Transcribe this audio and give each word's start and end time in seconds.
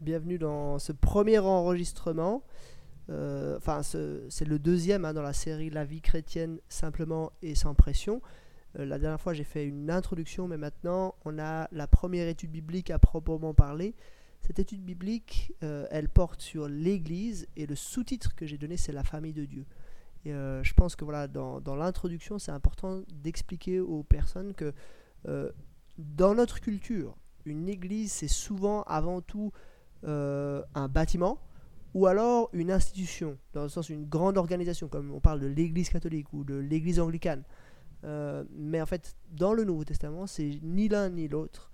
bienvenue 0.00 0.38
dans 0.38 0.78
ce 0.78 0.92
premier 0.92 1.38
enregistrement. 1.38 2.42
Euh, 3.10 3.56
enfin, 3.56 3.82
c'est 3.82 4.44
le 4.44 4.58
deuxième 4.58 5.04
hein, 5.04 5.12
dans 5.12 5.22
la 5.22 5.32
série 5.32 5.70
La 5.70 5.84
vie 5.84 6.00
chrétienne 6.00 6.60
simplement 6.68 7.32
et 7.42 7.54
sans 7.54 7.74
pression. 7.74 8.22
Euh, 8.78 8.84
la 8.84 8.98
dernière 8.98 9.20
fois, 9.20 9.32
j'ai 9.32 9.44
fait 9.44 9.66
une 9.66 9.90
introduction, 9.90 10.46
mais 10.46 10.56
maintenant, 10.56 11.14
on 11.24 11.38
a 11.38 11.68
la 11.72 11.86
première 11.86 12.28
étude 12.28 12.52
biblique 12.52 12.90
à 12.90 12.98
proprement 12.98 13.54
parler. 13.54 13.94
Cette 14.42 14.60
étude 14.60 14.84
biblique, 14.84 15.52
euh, 15.64 15.86
elle 15.90 16.08
porte 16.08 16.40
sur 16.42 16.68
l'Église 16.68 17.48
et 17.56 17.66
le 17.66 17.74
sous-titre 17.74 18.34
que 18.36 18.46
j'ai 18.46 18.58
donné, 18.58 18.76
c'est 18.76 18.92
la 18.92 19.04
famille 19.04 19.32
de 19.32 19.44
Dieu. 19.44 19.66
Et 20.24 20.32
je 20.32 20.74
pense 20.74 20.94
que 20.94 21.04
voilà, 21.04 21.26
dans, 21.26 21.58
dans 21.60 21.74
l'introduction, 21.74 22.38
c'est 22.38 22.50
important 22.50 23.00
d'expliquer 23.08 23.80
aux 23.80 24.02
personnes 24.02 24.52
que 24.52 24.74
dans 25.96 26.34
notre 26.34 26.60
culture, 26.60 27.16
une 27.46 27.68
église, 27.68 28.12
c'est 28.12 28.28
souvent 28.28 28.82
avant 28.82 29.22
tout 29.22 29.52
euh, 30.04 30.62
un 30.74 30.88
bâtiment 30.88 31.38
ou 31.94 32.06
alors 32.06 32.50
une 32.52 32.70
institution, 32.70 33.38
dans 33.54 33.62
le 33.62 33.68
sens 33.68 33.88
une 33.88 34.04
grande 34.04 34.36
organisation, 34.36 34.88
comme 34.88 35.10
on 35.12 35.20
parle 35.20 35.40
de 35.40 35.46
l'église 35.46 35.88
catholique 35.88 36.32
ou 36.32 36.44
de 36.44 36.54
l'église 36.54 37.00
anglicane. 37.00 37.42
Euh, 38.04 38.44
mais 38.54 38.80
en 38.80 38.86
fait, 38.86 39.16
dans 39.30 39.54
le 39.54 39.64
Nouveau 39.64 39.84
Testament, 39.84 40.26
c'est 40.26 40.60
ni 40.62 40.88
l'un 40.88 41.08
ni 41.08 41.28
l'autre. 41.28 41.70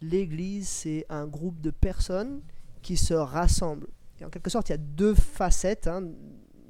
L'église, 0.00 0.68
c'est 0.68 1.06
un 1.08 1.26
groupe 1.26 1.60
de 1.60 1.70
personnes 1.70 2.40
qui 2.82 2.96
se 2.96 3.14
rassemblent. 3.14 3.88
Et 4.20 4.24
en 4.24 4.30
quelque 4.30 4.50
sorte, 4.50 4.70
il 4.70 4.72
y 4.72 4.74
a 4.74 4.78
deux 4.78 5.14
facettes. 5.14 5.86
Hein. 5.86 6.08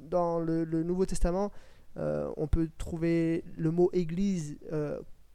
Dans 0.09 0.39
le, 0.39 0.65
Nouveau 0.83 1.05
Testament, 1.05 1.51
euh, 1.97 2.29
on 2.37 2.47
peut 2.47 2.69
trouver 2.77 3.43
le 3.55 3.71
mot 3.71 3.89
église 3.93 4.57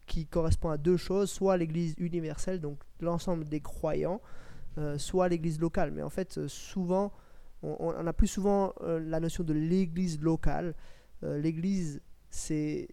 qui 0.07 0.27
correspond 0.27 0.69
à 0.69 0.77
deux 0.77 0.97
choses, 0.97 1.31
soit 1.31 1.57
l'Église 1.57 1.95
universelle, 1.99 2.61
donc 2.61 2.79
l'ensemble 3.01 3.49
des 3.49 3.61
croyants, 3.61 4.21
soit 4.99 5.29
l'Église 5.29 5.61
locale. 5.61 5.91
Mais 5.91 6.03
en 6.03 6.11
fait, 6.11 6.39
euh, 6.39 6.49
souvent, 6.49 7.13
on, 7.63 8.07
a 8.07 8.13
plus 8.13 8.27
souvent 8.27 8.75
euh, 8.83 9.01
la 9.01 9.21
notion 9.21 9.45
de 9.45 9.53
l'Église 9.53 10.21
locale. 10.21 10.75
L'Église, 11.23 12.03
c'est 12.29 12.87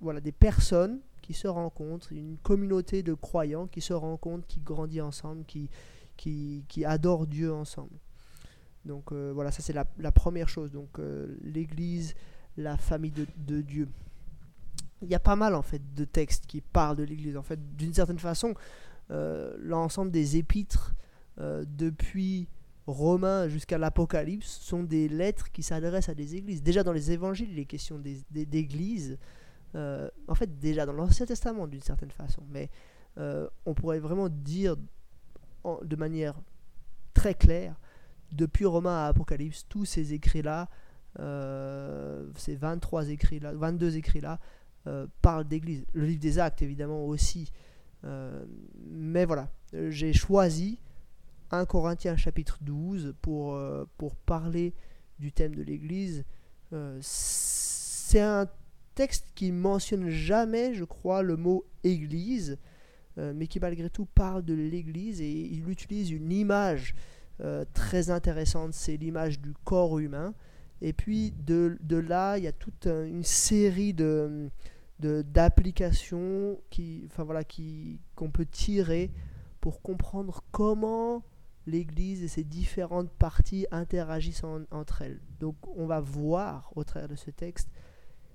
voilà, 0.00 0.22
des 0.22 0.32
personnes 0.32 1.00
qui 1.20 1.34
se 1.34 1.46
rencontrent, 1.46 2.10
une 2.10 2.38
communauté 2.38 3.02
de 3.02 3.12
croyants 3.12 3.66
qui 3.66 3.82
se 3.82 3.92
rencontrent, 3.92 4.46
qui 4.46 4.60
grandit 4.60 5.02
ensemble, 5.02 5.44
qui, 5.44 5.68
qui, 6.16 6.64
Dieu 7.28 7.52
ensemble. 7.52 7.98
Donc 8.86 9.12
voilà, 9.12 9.50
ça 9.50 9.60
c'est 9.60 9.74
la, 9.74 9.84
la, 9.98 10.10
première 10.10 10.48
chose. 10.48 10.72
Donc 10.72 10.98
l'Église, 11.42 12.14
la 12.56 12.78
famille 12.78 13.10
de, 13.10 13.26
de 13.36 13.60
Dieu 13.60 13.88
il 15.02 15.08
y 15.08 15.14
a 15.14 15.20
pas 15.20 15.36
mal 15.36 15.54
en 15.54 15.62
fait 15.62 15.82
de 15.94 16.04
textes 16.04 16.46
qui 16.46 16.60
parlent 16.60 16.96
de 16.96 17.04
l'Église. 17.04 17.36
En 17.36 17.42
fait, 17.42 17.76
d'une 17.76 17.94
certaine 17.94 18.18
façon, 18.18 18.54
euh, 19.10 19.54
l'ensemble 19.58 20.10
des 20.10 20.36
épîtres 20.36 20.94
euh, 21.38 21.64
depuis 21.66 22.48
Romains 22.86 23.48
jusqu'à 23.48 23.78
l'Apocalypse 23.78 24.48
sont 24.60 24.82
des 24.82 25.08
lettres 25.08 25.50
qui 25.50 25.62
s'adressent 25.62 26.08
à 26.08 26.14
des 26.14 26.36
églises. 26.36 26.62
Déjà 26.62 26.82
dans 26.82 26.92
les 26.92 27.10
évangiles, 27.10 27.54
les 27.54 27.66
questions 27.66 28.00
d'églises, 28.30 29.18
euh, 29.74 30.08
en 30.28 30.34
fait 30.34 30.58
déjà 30.58 30.86
dans 30.86 30.92
l'Ancien 30.92 31.26
Testament 31.26 31.66
d'une 31.66 31.82
certaine 31.82 32.12
façon, 32.12 32.42
mais 32.50 32.70
on 33.64 33.72
pourrait 33.72 33.98
vraiment 33.98 34.28
dire 34.28 34.76
de 35.82 35.96
manière 35.96 36.34
très 37.14 37.32
claire, 37.32 37.74
depuis 38.30 38.66
Romains 38.66 39.04
à 39.04 39.06
Apocalypse, 39.06 39.64
tous 39.70 39.86
ces 39.86 40.12
écrits-là, 40.12 40.68
ces 42.36 42.56
23 42.56 43.08
écrits-là, 43.08 43.54
22 43.54 43.96
écrits-là, 43.96 44.38
euh, 44.86 45.06
parle 45.20 45.44
d'église. 45.44 45.84
Le 45.94 46.04
livre 46.04 46.20
des 46.20 46.38
actes, 46.38 46.62
évidemment, 46.62 47.06
aussi. 47.06 47.52
Euh, 48.04 48.44
mais 48.88 49.24
voilà, 49.24 49.50
j'ai 49.88 50.12
choisi 50.12 50.78
1 51.50 51.66
Corinthiens 51.66 52.16
chapitre 52.16 52.58
12 52.60 53.14
pour, 53.22 53.54
euh, 53.54 53.84
pour 53.98 54.16
parler 54.16 54.74
du 55.18 55.32
thème 55.32 55.54
de 55.54 55.62
l'église. 55.62 56.24
C'est 57.00 58.20
un 58.20 58.48
texte 58.94 59.28
qui 59.34 59.52
mentionne 59.52 60.08
jamais, 60.08 60.74
je 60.74 60.84
crois, 60.84 61.22
le 61.22 61.36
mot 61.36 61.64
église, 61.84 62.58
mais 63.16 63.46
qui 63.46 63.60
malgré 63.60 63.88
tout 63.88 64.04
parle 64.04 64.44
de 64.44 64.52
l'église 64.52 65.22
et 65.22 65.30
il 65.30 65.70
utilise 65.70 66.10
une 66.10 66.32
image 66.32 66.94
très 67.72 68.10
intéressante, 68.10 68.74
c'est 68.74 68.96
l'image 68.96 69.40
du 69.40 69.54
corps 69.64 70.00
humain. 70.00 70.34
Et 70.82 70.92
puis 70.92 71.32
de, 71.46 71.78
de 71.80 71.96
là, 71.96 72.36
il 72.36 72.44
y 72.44 72.48
a 72.48 72.52
toute 72.52 72.86
une 72.86 73.24
série 73.24 73.94
de, 73.94 74.50
d'applications 75.00 76.58
qui, 76.70 77.04
enfin 77.06 77.24
voilà, 77.24 77.44
qui, 77.44 78.00
qu'on 78.14 78.30
peut 78.30 78.46
tirer 78.46 79.10
pour 79.60 79.82
comprendre 79.82 80.42
comment 80.52 81.22
l'Église 81.66 82.22
et 82.22 82.28
ses 82.28 82.44
différentes 82.44 83.10
parties 83.10 83.66
interagissent 83.70 84.44
entre 84.70 85.02
elles. 85.02 85.20
Donc 85.40 85.56
on 85.76 85.86
va 85.86 86.00
voir 86.00 86.72
au 86.76 86.84
travers 86.84 87.08
de 87.08 87.16
ce 87.16 87.30
texte 87.30 87.68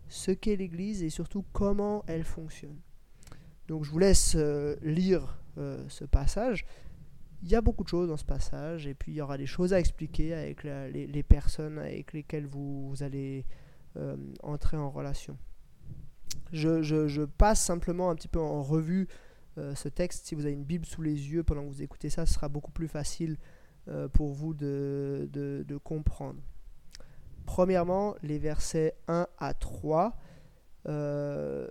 ce 0.10 0.32
qu'est 0.32 0.58
l'Église 0.58 1.04
et 1.04 1.10
surtout 1.10 1.46
comment 1.54 2.04
elle 2.08 2.26
fonctionne. 2.26 2.78
Donc 3.68 3.86
je 3.86 3.92
vous 3.92 4.00
laisse 4.00 4.36
euh, 4.36 4.76
lire 4.82 5.40
euh, 5.58 5.84
ce 5.88 6.04
passage. 6.04 6.66
Il 7.44 7.50
y 7.50 7.56
a 7.56 7.62
beaucoup 7.62 7.84
de 7.84 7.90
choses 7.90 8.10
dans 8.10 8.18
ce 8.18 8.26
passage 8.26 8.86
et 8.86 8.94
puis 8.94 9.14
il 9.14 9.16
y 9.16 9.22
aura 9.22 9.38
des 9.38 9.46
choses 9.46 9.74
à 9.74 9.80
expliquer 9.80 10.34
avec 10.34 10.64
les, 10.64 11.24
personnes 11.24 11.80
avec 11.80 12.14
lesquelles 12.14 12.46
vous, 12.46 12.94
allez 13.00 13.46
euh, 13.96 14.16
entrer 14.44 14.78
en 14.78 14.92
relation. 14.92 15.38
Je, 16.52 17.26
passe 17.26 17.64
simplement 17.64 18.10
un 18.12 18.16
petit 18.16 18.28
peu 18.28 18.40
en 18.40 18.62
revue 18.62 19.08
euh, 19.58 19.76
ce 19.76 19.90
texte. 19.90 20.26
Si 20.26 20.36
vous 20.36 20.46
avez 20.46 20.54
une 20.54 20.64
Bible 20.64 20.86
sous 20.86 21.02
les 21.02 21.32
yeux 21.32 21.44
pendant 21.44 21.64
que 21.64 21.70
vous 21.70 21.82
écoutez 21.82 22.10
ça, 22.10 22.26
ce 22.26 22.34
sera 22.34 22.50
beaucoup 22.50 22.72
plus 22.72 22.88
facile 22.88 23.38
euh, 23.88 24.08
pour 24.08 24.30
vous 24.34 24.54
de, 24.54 25.80
comprendre. 25.84 26.40
Premièrement, 27.46 28.16
les 28.24 28.40
versets 28.40 28.96
1 29.08 29.28
à 29.40 29.54
3. 29.54 30.16
Euh, 30.88 31.68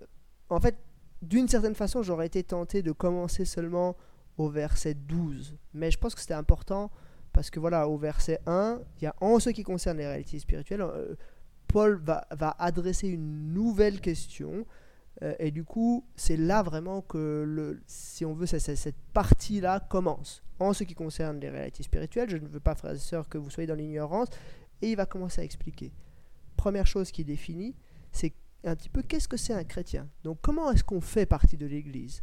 en 0.49 0.61
fait, 0.61 0.77
d'une 1.23 1.49
certaine 1.49 1.75
façon, 1.75 2.03
j'aurais 2.03 2.27
été 2.27 2.43
tenté 2.43 2.83
de 2.83 2.93
commencer 2.93 3.45
seulement 3.45 3.97
au 4.37 4.49
verset 4.49 4.95
12. 4.95 5.57
Mais 5.75 5.91
je 5.91 5.99
pense 5.99 6.15
que 6.15 6.21
c'était 6.21 6.35
important 6.35 6.91
parce 7.33 7.51
que 7.51 7.61
voilà, 7.61 7.89
au 7.89 7.97
verset 7.97 8.41
1, 8.47 8.81
il 8.99 9.05
y 9.05 9.07
a 9.07 9.15
en 9.21 9.39
ce 9.39 9.51
qui 9.51 9.62
concerne 9.62 9.99
les 9.99 10.07
réalités 10.07 10.39
spirituelles, 10.39 10.85
Paul 11.71 12.03
va, 12.03 12.57
adresser 12.59 13.09
une 13.09 13.53
nouvelle 13.53 14.01
question. 14.01 14.67
Euh, 15.22 15.34
et 15.38 15.50
du 15.50 15.64
coup, 15.64 16.04
c'est 16.16 16.36
là 16.36 16.62
vraiment 16.62 17.03
que, 17.03 17.44
le, 17.47 17.82
si 17.86 18.25
on 18.25 18.34
veut, 18.34 18.47
cette 18.47 18.97
partie-là 19.12 19.81
commence. 19.81 20.42
En 20.58 20.72
ce 20.72 20.84
qui 20.84 20.94
concerne 20.94 21.41
les 21.41 21.50
réalités 21.50 21.82
spirituelles, 21.82 22.31
je 22.31 22.36
ne 22.36 22.47
veux 22.47 22.60
pas, 22.60 22.75
frères 22.75 22.94
et 22.94 22.98
sœurs, 22.98 23.28
que 23.28 23.38
vous 23.38 23.50
soyez 23.50 23.66
dans 23.66 23.75
l'ignorance. 23.75 24.28
Et 24.82 24.91
il 24.91 24.97
va 24.97 25.06
commencer 25.06 25.41
à 25.41 25.44
expliquer. 25.44 25.92
Première 26.56 26.86
chose 26.86 27.10
qu'il 27.10 27.26
définit, 27.26 27.75
c'est 28.12 28.32
un 28.64 28.76
petit 28.76 28.88
peu 28.88 29.03
qu'est-ce 29.03 29.28
que 29.28 29.36
c'est 29.36 29.54
un 29.54 29.64
chrétien? 29.64 30.08
Donc, 30.25 30.38
comment 30.42 30.70
est-ce 30.70 30.84
qu'on 30.84 31.00
fait 31.00 31.26
partie 31.26 31.56
de 31.56 31.66
l'Église? 31.66 32.22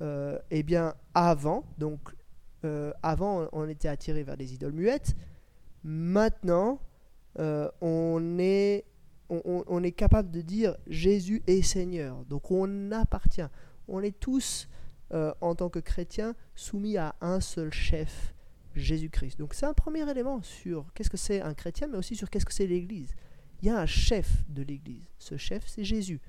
Euh, 0.00 0.38
Eh 0.50 0.62
bien, 0.62 0.94
avant, 1.14 1.64
donc, 1.78 2.00
euh, 2.64 2.92
avant, 3.02 3.48
on 3.52 3.68
était 3.68 3.88
attiré 3.88 4.22
vers 4.22 4.36
des 4.36 4.54
idoles 4.54 4.72
muettes. 4.72 5.14
Maintenant, 5.82 6.80
on, 7.36 8.38
est, 8.38 8.84
on, 9.30 9.82
est 9.82 9.92
capable 9.92 10.30
de 10.30 10.40
dire 10.40 10.76
Jésus 10.86 11.42
est 11.46 11.62
Seigneur. 11.62 12.24
Donc 12.26 12.50
on 12.50 12.92
appartient. 12.92 13.46
On 13.88 14.00
est 14.00 14.18
tous, 14.18 14.68
euh, 15.12 15.32
en 15.40 15.54
tant 15.54 15.68
que 15.68 15.78
chrétiens, 15.78 16.34
soumis 16.54 16.96
à 16.96 17.14
un 17.20 17.40
seul 17.40 17.72
chef, 17.72 18.34
Jésus-Christ. 18.74 19.38
Donc 19.38 19.54
c'est 19.54 19.66
un 19.66 19.74
premier 19.74 20.08
élément 20.10 20.42
sur 20.42 20.86
qu'est-ce 20.94 21.10
que 21.10 21.16
c'est 21.16 21.40
un 21.40 21.54
chrétien, 21.54 21.88
mais 21.88 21.98
aussi 21.98 22.16
sur 22.16 22.30
qu'est-ce 22.30 22.46
que 22.46 22.52
c'est 22.52 22.66
l'Église. 22.66 23.14
Il 23.62 23.68
y 23.68 23.70
a 23.70 23.78
un 23.78 23.86
chef 23.86 24.44
de 24.48 24.62
l'Église. 24.62 25.08
Ce 25.18 25.36
chef, 25.36 25.64
c'est 25.66 25.84
Jésus. 25.84 26.20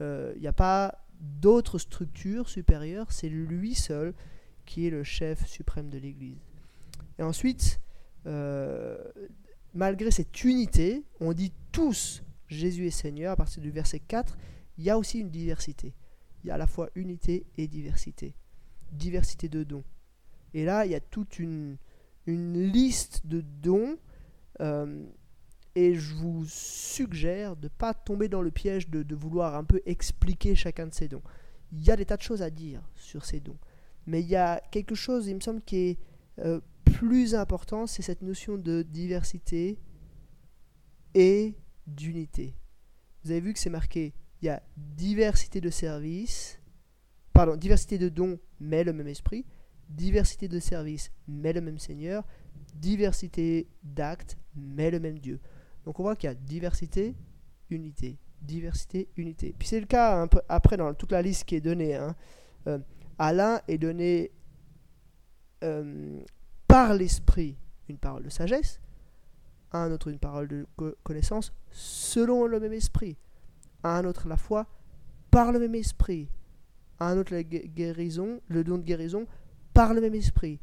Euh, 0.00 0.32
il 0.36 0.42
n'y 0.42 0.48
a 0.48 0.52
pas 0.52 1.04
d'autre 1.20 1.78
structure 1.78 2.48
supérieure, 2.48 3.10
c'est 3.10 3.28
lui 3.28 3.74
seul 3.74 4.14
qui 4.66 4.86
est 4.86 4.90
le 4.90 5.02
chef 5.02 5.46
suprême 5.46 5.88
de 5.88 5.98
l'Église. 5.98 6.44
Et 7.18 7.22
ensuite, 7.22 7.80
malgré 9.72 10.10
cette 10.10 10.44
unité, 10.44 11.04
on 11.20 11.32
dit 11.32 11.52
tous 11.72 12.22
Jésus 12.48 12.86
est 12.86 12.90
Seigneur, 12.90 13.32
à 13.32 13.36
partir 13.36 13.62
du 13.62 13.70
verset 13.70 14.00
4, 14.00 14.36
il 14.78 14.84
y 14.84 14.90
a 14.90 14.98
aussi 14.98 15.20
une 15.20 15.30
diversité. 15.30 15.94
Il 16.44 16.48
y 16.48 16.50
a 16.50 16.54
à 16.54 16.58
la 16.58 16.66
fois 16.66 16.90
unité 16.94 17.46
et 17.56 17.66
diversité. 17.66 18.34
Diversité 18.92 19.48
de 19.48 19.64
dons. 19.64 19.84
Et 20.54 20.64
là, 20.64 20.86
il 20.86 20.92
y 20.92 20.94
a 20.94 21.00
toute 21.00 21.38
une, 21.38 21.76
une 22.26 22.60
liste 22.62 23.26
de 23.26 23.40
dons. 23.40 23.98
Euh, 24.60 25.04
et 25.74 25.94
je 25.94 26.14
vous 26.14 26.44
suggère 26.46 27.56
de 27.56 27.66
ne 27.66 27.68
pas 27.68 27.92
tomber 27.92 28.28
dans 28.28 28.40
le 28.40 28.50
piège 28.50 28.88
de, 28.88 29.14
vouloir 29.14 29.54
un 29.56 29.64
peu 29.64 29.82
expliquer 29.84 30.54
chacun 30.54 30.86
de 30.86 30.94
ces 30.94 31.08
dons. 31.08 31.22
Il 31.72 31.84
y 31.84 31.90
a 31.90 31.96
des 31.96 32.06
tas 32.06 32.16
de 32.16 32.22
choses 32.22 32.42
à 32.42 32.48
dire 32.48 32.80
sur 32.94 33.24
ces 33.24 33.40
dons. 33.40 33.58
Mais 34.06 34.22
il 34.22 34.28
y 34.28 34.36
a 34.36 34.62
quelque 34.70 34.94
chose, 34.94 35.26
il 35.26 35.34
me 35.34 35.40
semble, 35.40 35.60
qui 35.60 35.76
est 35.76 35.98
euh, 36.38 36.60
plus 36.84 37.34
important, 37.34 37.86
c'est 37.86 38.02
cette 38.02 38.22
notion 38.22 38.56
de 38.56 38.82
diversité 38.82 39.78
et 41.14 41.54
d'unité. 41.86 42.54
Vous 43.22 43.30
avez 43.30 43.40
vu 43.40 43.52
que 43.52 43.58
c'est 43.58 43.70
marqué, 43.70 44.14
il 44.42 44.46
y 44.46 44.48
a 44.48 44.62
diversité 44.76 45.60
de 45.60 45.70
services, 45.70 46.60
pardon, 47.32 47.56
diversité 47.56 47.98
de 47.98 48.08
dons, 48.08 48.38
mais 48.60 48.84
le 48.84 48.92
même 48.92 49.08
esprit, 49.08 49.44
diversité 49.88 50.48
de 50.48 50.60
services, 50.60 51.10
mais 51.28 51.52
le 51.52 51.60
même 51.60 51.78
Seigneur, 51.78 52.24
diversité 52.74 53.68
d'actes, 53.82 54.36
mais 54.54 54.90
le 54.90 55.00
même 55.00 55.18
Dieu. 55.18 55.40
Donc 55.84 56.00
on 56.00 56.02
voit 56.02 56.16
qu'il 56.16 56.28
y 56.28 56.30
a 56.30 56.34
diversité, 56.34 57.14
unité, 57.70 58.18
diversité, 58.42 59.08
unité. 59.16 59.54
Puis 59.58 59.68
c'est 59.68 59.80
le 59.80 59.86
cas 59.86 60.26
après 60.48 60.76
dans 60.76 60.92
toute 60.94 61.12
la 61.12 61.22
liste 61.22 61.44
qui 61.44 61.56
est 61.56 61.60
donnée. 61.60 61.94
Hein. 61.94 62.14
Euh, 62.66 62.78
à 63.18 63.32
l'un 63.32 63.60
est 63.68 63.78
donné 63.78 64.32
euh, 65.64 66.20
par 66.68 66.94
l'esprit 66.94 67.56
une 67.88 67.98
parole 67.98 68.24
de 68.24 68.28
sagesse, 68.28 68.80
à 69.72 69.78
un 69.78 69.92
autre 69.92 70.08
une 70.08 70.18
parole 70.18 70.48
de 70.48 70.66
connaissance 71.02 71.52
selon 71.70 72.46
le 72.46 72.60
même 72.60 72.72
esprit, 72.72 73.16
à 73.82 73.98
un 73.98 74.04
autre 74.04 74.28
la 74.28 74.36
foi 74.36 74.66
par 75.30 75.52
le 75.52 75.58
même 75.58 75.74
esprit, 75.74 76.28
à 76.98 77.10
un 77.10 77.18
autre 77.18 77.34
la 77.34 77.42
guérison, 77.42 78.40
le 78.48 78.64
don 78.64 78.78
de 78.78 78.82
guérison 78.82 79.26
par 79.74 79.92
le 79.92 80.00
même 80.00 80.14
esprit, 80.14 80.60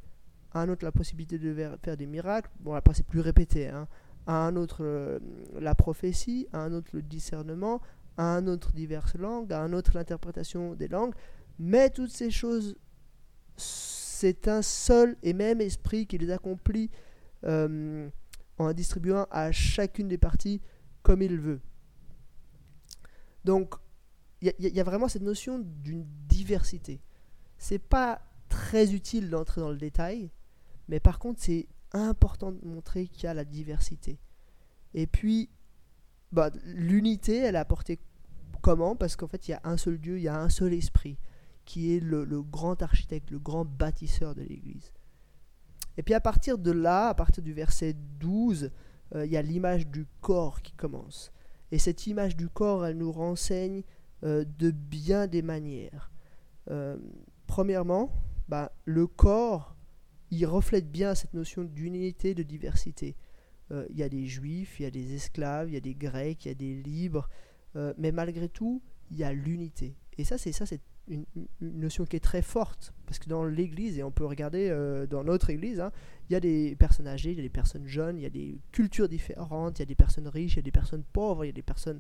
à 0.52 0.62
un 0.62 0.70
autre 0.70 0.84
la 0.84 0.92
possibilité 0.92 1.38
de 1.38 1.54
faire 1.84 1.98
des 1.98 2.08
miracles, 2.08 2.50
bon 2.60 2.74
après 2.74 2.94
c'est 2.94 3.06
plus 3.06 3.20
répété, 3.20 3.68
hein, 3.68 3.88
à 4.26 4.48
un 4.48 4.56
autre 4.56 4.84
euh, 4.84 5.20
la 5.60 5.76
prophétie, 5.76 6.48
à 6.54 6.60
un 6.62 6.74
autre 6.74 6.90
le 6.94 7.02
discernement, 7.02 7.82
à 8.18 8.36
un 8.36 8.48
autre 8.48 8.72
diverses 8.72 9.16
langues, 9.16 9.52
à 9.54 9.62
un 9.62 9.74
autre 9.74 9.92
l'interprétation 9.96 10.74
des 10.74 10.88
langues, 10.88 11.14
mais 11.60 11.90
toutes 11.90 12.12
ces 12.12 12.32
choses, 12.32 12.76
c'est 13.58 14.48
un 14.48 14.62
seul 14.62 15.18
et 15.22 15.34
même 15.34 15.62
esprit 15.62 16.08
qui 16.08 16.18
les 16.18 16.32
accomplit 16.32 16.90
euh, 17.44 18.10
en 18.58 18.72
distribuant 18.74 19.28
à 19.32 19.52
chacune 19.52 20.08
des 20.08 20.18
parties 20.18 20.62
comme 21.02 21.22
il 21.22 21.40
veut. 21.40 21.62
Donc, 23.44 23.76
il 24.42 24.54
y, 24.60 24.80
a 24.80 24.84
vraiment 24.84 25.08
cette 25.08 25.22
notion 25.22 25.60
d'une 25.60 26.06
diversité. 26.28 27.02
C'est 27.58 27.80
pas 27.80 28.22
très 28.50 28.94
utile 28.94 29.30
d'entrer 29.30 29.62
dans 29.62 29.70
le 29.70 29.78
détail, 29.78 30.32
mais 30.90 31.00
par 31.00 31.18
contre, 31.18 31.42
c'est 31.42 31.68
important 31.94 32.52
de 32.52 32.66
montrer 32.66 33.08
qu'il 33.08 33.24
y 33.24 33.28
a 33.28 33.34
la 33.34 33.46
diversité. 33.46 34.20
Et 34.94 35.08
puis, 35.08 35.50
bah, 36.32 36.52
l'unité, 36.66 37.38
elle 37.38 37.56
est 37.56 37.60
apportée 37.60 38.00
comment? 38.62 38.96
Parce 38.96 39.16
qu'en 39.16 39.28
fait, 39.28 39.48
il 39.48 39.52
y 39.52 39.54
a 39.54 39.62
un 39.64 39.78
seul 39.78 40.00
Dieu, 40.00 40.18
il 40.18 40.24
y 40.24 40.28
a 40.28 40.40
un 40.40 40.50
seul 40.50 40.74
esprit, 40.74 41.18
qui 41.66 41.96
est 41.96 42.00
le, 42.00 42.26
grand 42.42 42.82
architecte, 42.82 43.32
le 43.32 43.40
grand 43.40 43.66
bâtisseur 43.66 44.36
de 44.36 44.42
l'Église. 44.42 44.92
Et 45.98 46.04
puis 46.04 46.14
à 46.14 46.20
partir 46.20 46.58
de 46.58 46.72
là, 46.72 47.10
à 47.10 47.14
partir 47.14 47.44
du 47.44 47.54
verset 47.54 47.96
12, 48.20 48.72
euh, 49.16 49.26
il 49.26 49.32
y 49.32 49.38
a 49.38 49.42
l'image 49.42 49.88
du 49.88 50.06
corps 50.22 50.62
qui 50.62 50.74
commence. 50.74 51.32
Et 51.72 51.80
cette 51.80 52.08
image 52.08 52.36
du 52.36 52.50
corps, 52.50 52.86
elle 52.86 52.98
nous 52.98 53.12
renseigne 53.12 53.84
euh, 54.24 54.46
de 54.58 54.72
bien 54.72 55.28
des 55.28 55.42
manières. 55.42 56.12
Euh, 56.70 56.98
premièrement, 57.48 58.12
bah, 58.48 58.72
le 58.86 59.08
corps, 59.08 59.76
il 60.32 60.46
reflète 60.46 60.92
bien 60.92 61.16
cette 61.16 61.34
notion 61.34 61.64
d'unité, 61.64 62.34
de 62.34 62.44
diversité. 62.44 63.16
Il 63.90 63.98
y 63.98 64.04
a 64.04 64.10
des 64.10 64.28
juifs, 64.28 64.80
il 64.80 64.84
y 64.84 64.86
a 64.86 64.92
des 64.92 65.16
esclaves, 65.16 65.68
il 65.68 65.74
y 65.74 65.78
a 65.78 65.80
des 65.80 65.96
grecs, 65.96 66.46
il 66.46 66.50
y 66.50 66.52
a 66.52 66.54
des 66.54 66.76
libres, 66.76 67.28
mais 67.98 68.12
malgré 68.12 68.48
tout, 68.48 68.84
il 69.10 69.18
y 69.18 69.24
a 69.24 69.34
l'unité. 69.34 69.96
Et 70.20 70.24
ça, 70.24 70.38
c'est 70.38 70.52
ça, 70.52 70.68
c'est 70.68 70.82
une, 71.08 71.26
notion 71.62 72.06
qui 72.06 72.16
est 72.16 72.24
très 72.24 72.42
forte, 72.42 72.94
parce 73.06 73.20
que 73.20 73.30
dans 73.30 73.44
l'Église, 73.44 73.98
et 73.98 74.04
on 74.04 74.12
peut 74.12 74.26
regarder 74.26 74.70
dans 75.10 75.24
notre 75.24 75.50
Église, 75.50 75.80
hein, 75.80 75.92
il 76.30 76.34
y 76.34 76.36
a 76.36 76.40
des 76.40 76.76
personnes 76.78 77.08
âgées, 77.08 77.32
il 77.32 77.38
y 77.38 77.40
a 77.40 77.44
des 77.44 77.50
personnes 77.50 77.86
jeunes, 77.88 78.18
il 78.18 78.24
y 78.24 78.26
a 78.26 78.30
des 78.30 78.60
cultures 78.72 79.10
différentes, 79.10 79.80
il 79.80 79.82
y 79.82 79.84
a 79.84 79.86
des 79.86 79.96
personnes 79.96 80.28
riches, 80.28 80.54
il 80.54 80.58
y 80.58 80.60
a 80.60 80.64
des 80.64 80.72
personnes 80.72 81.04
pauvres, 81.12 81.44
il 81.46 81.48
y 81.48 81.52
a 81.52 81.54
des 81.54 81.62
personnes 81.62 82.00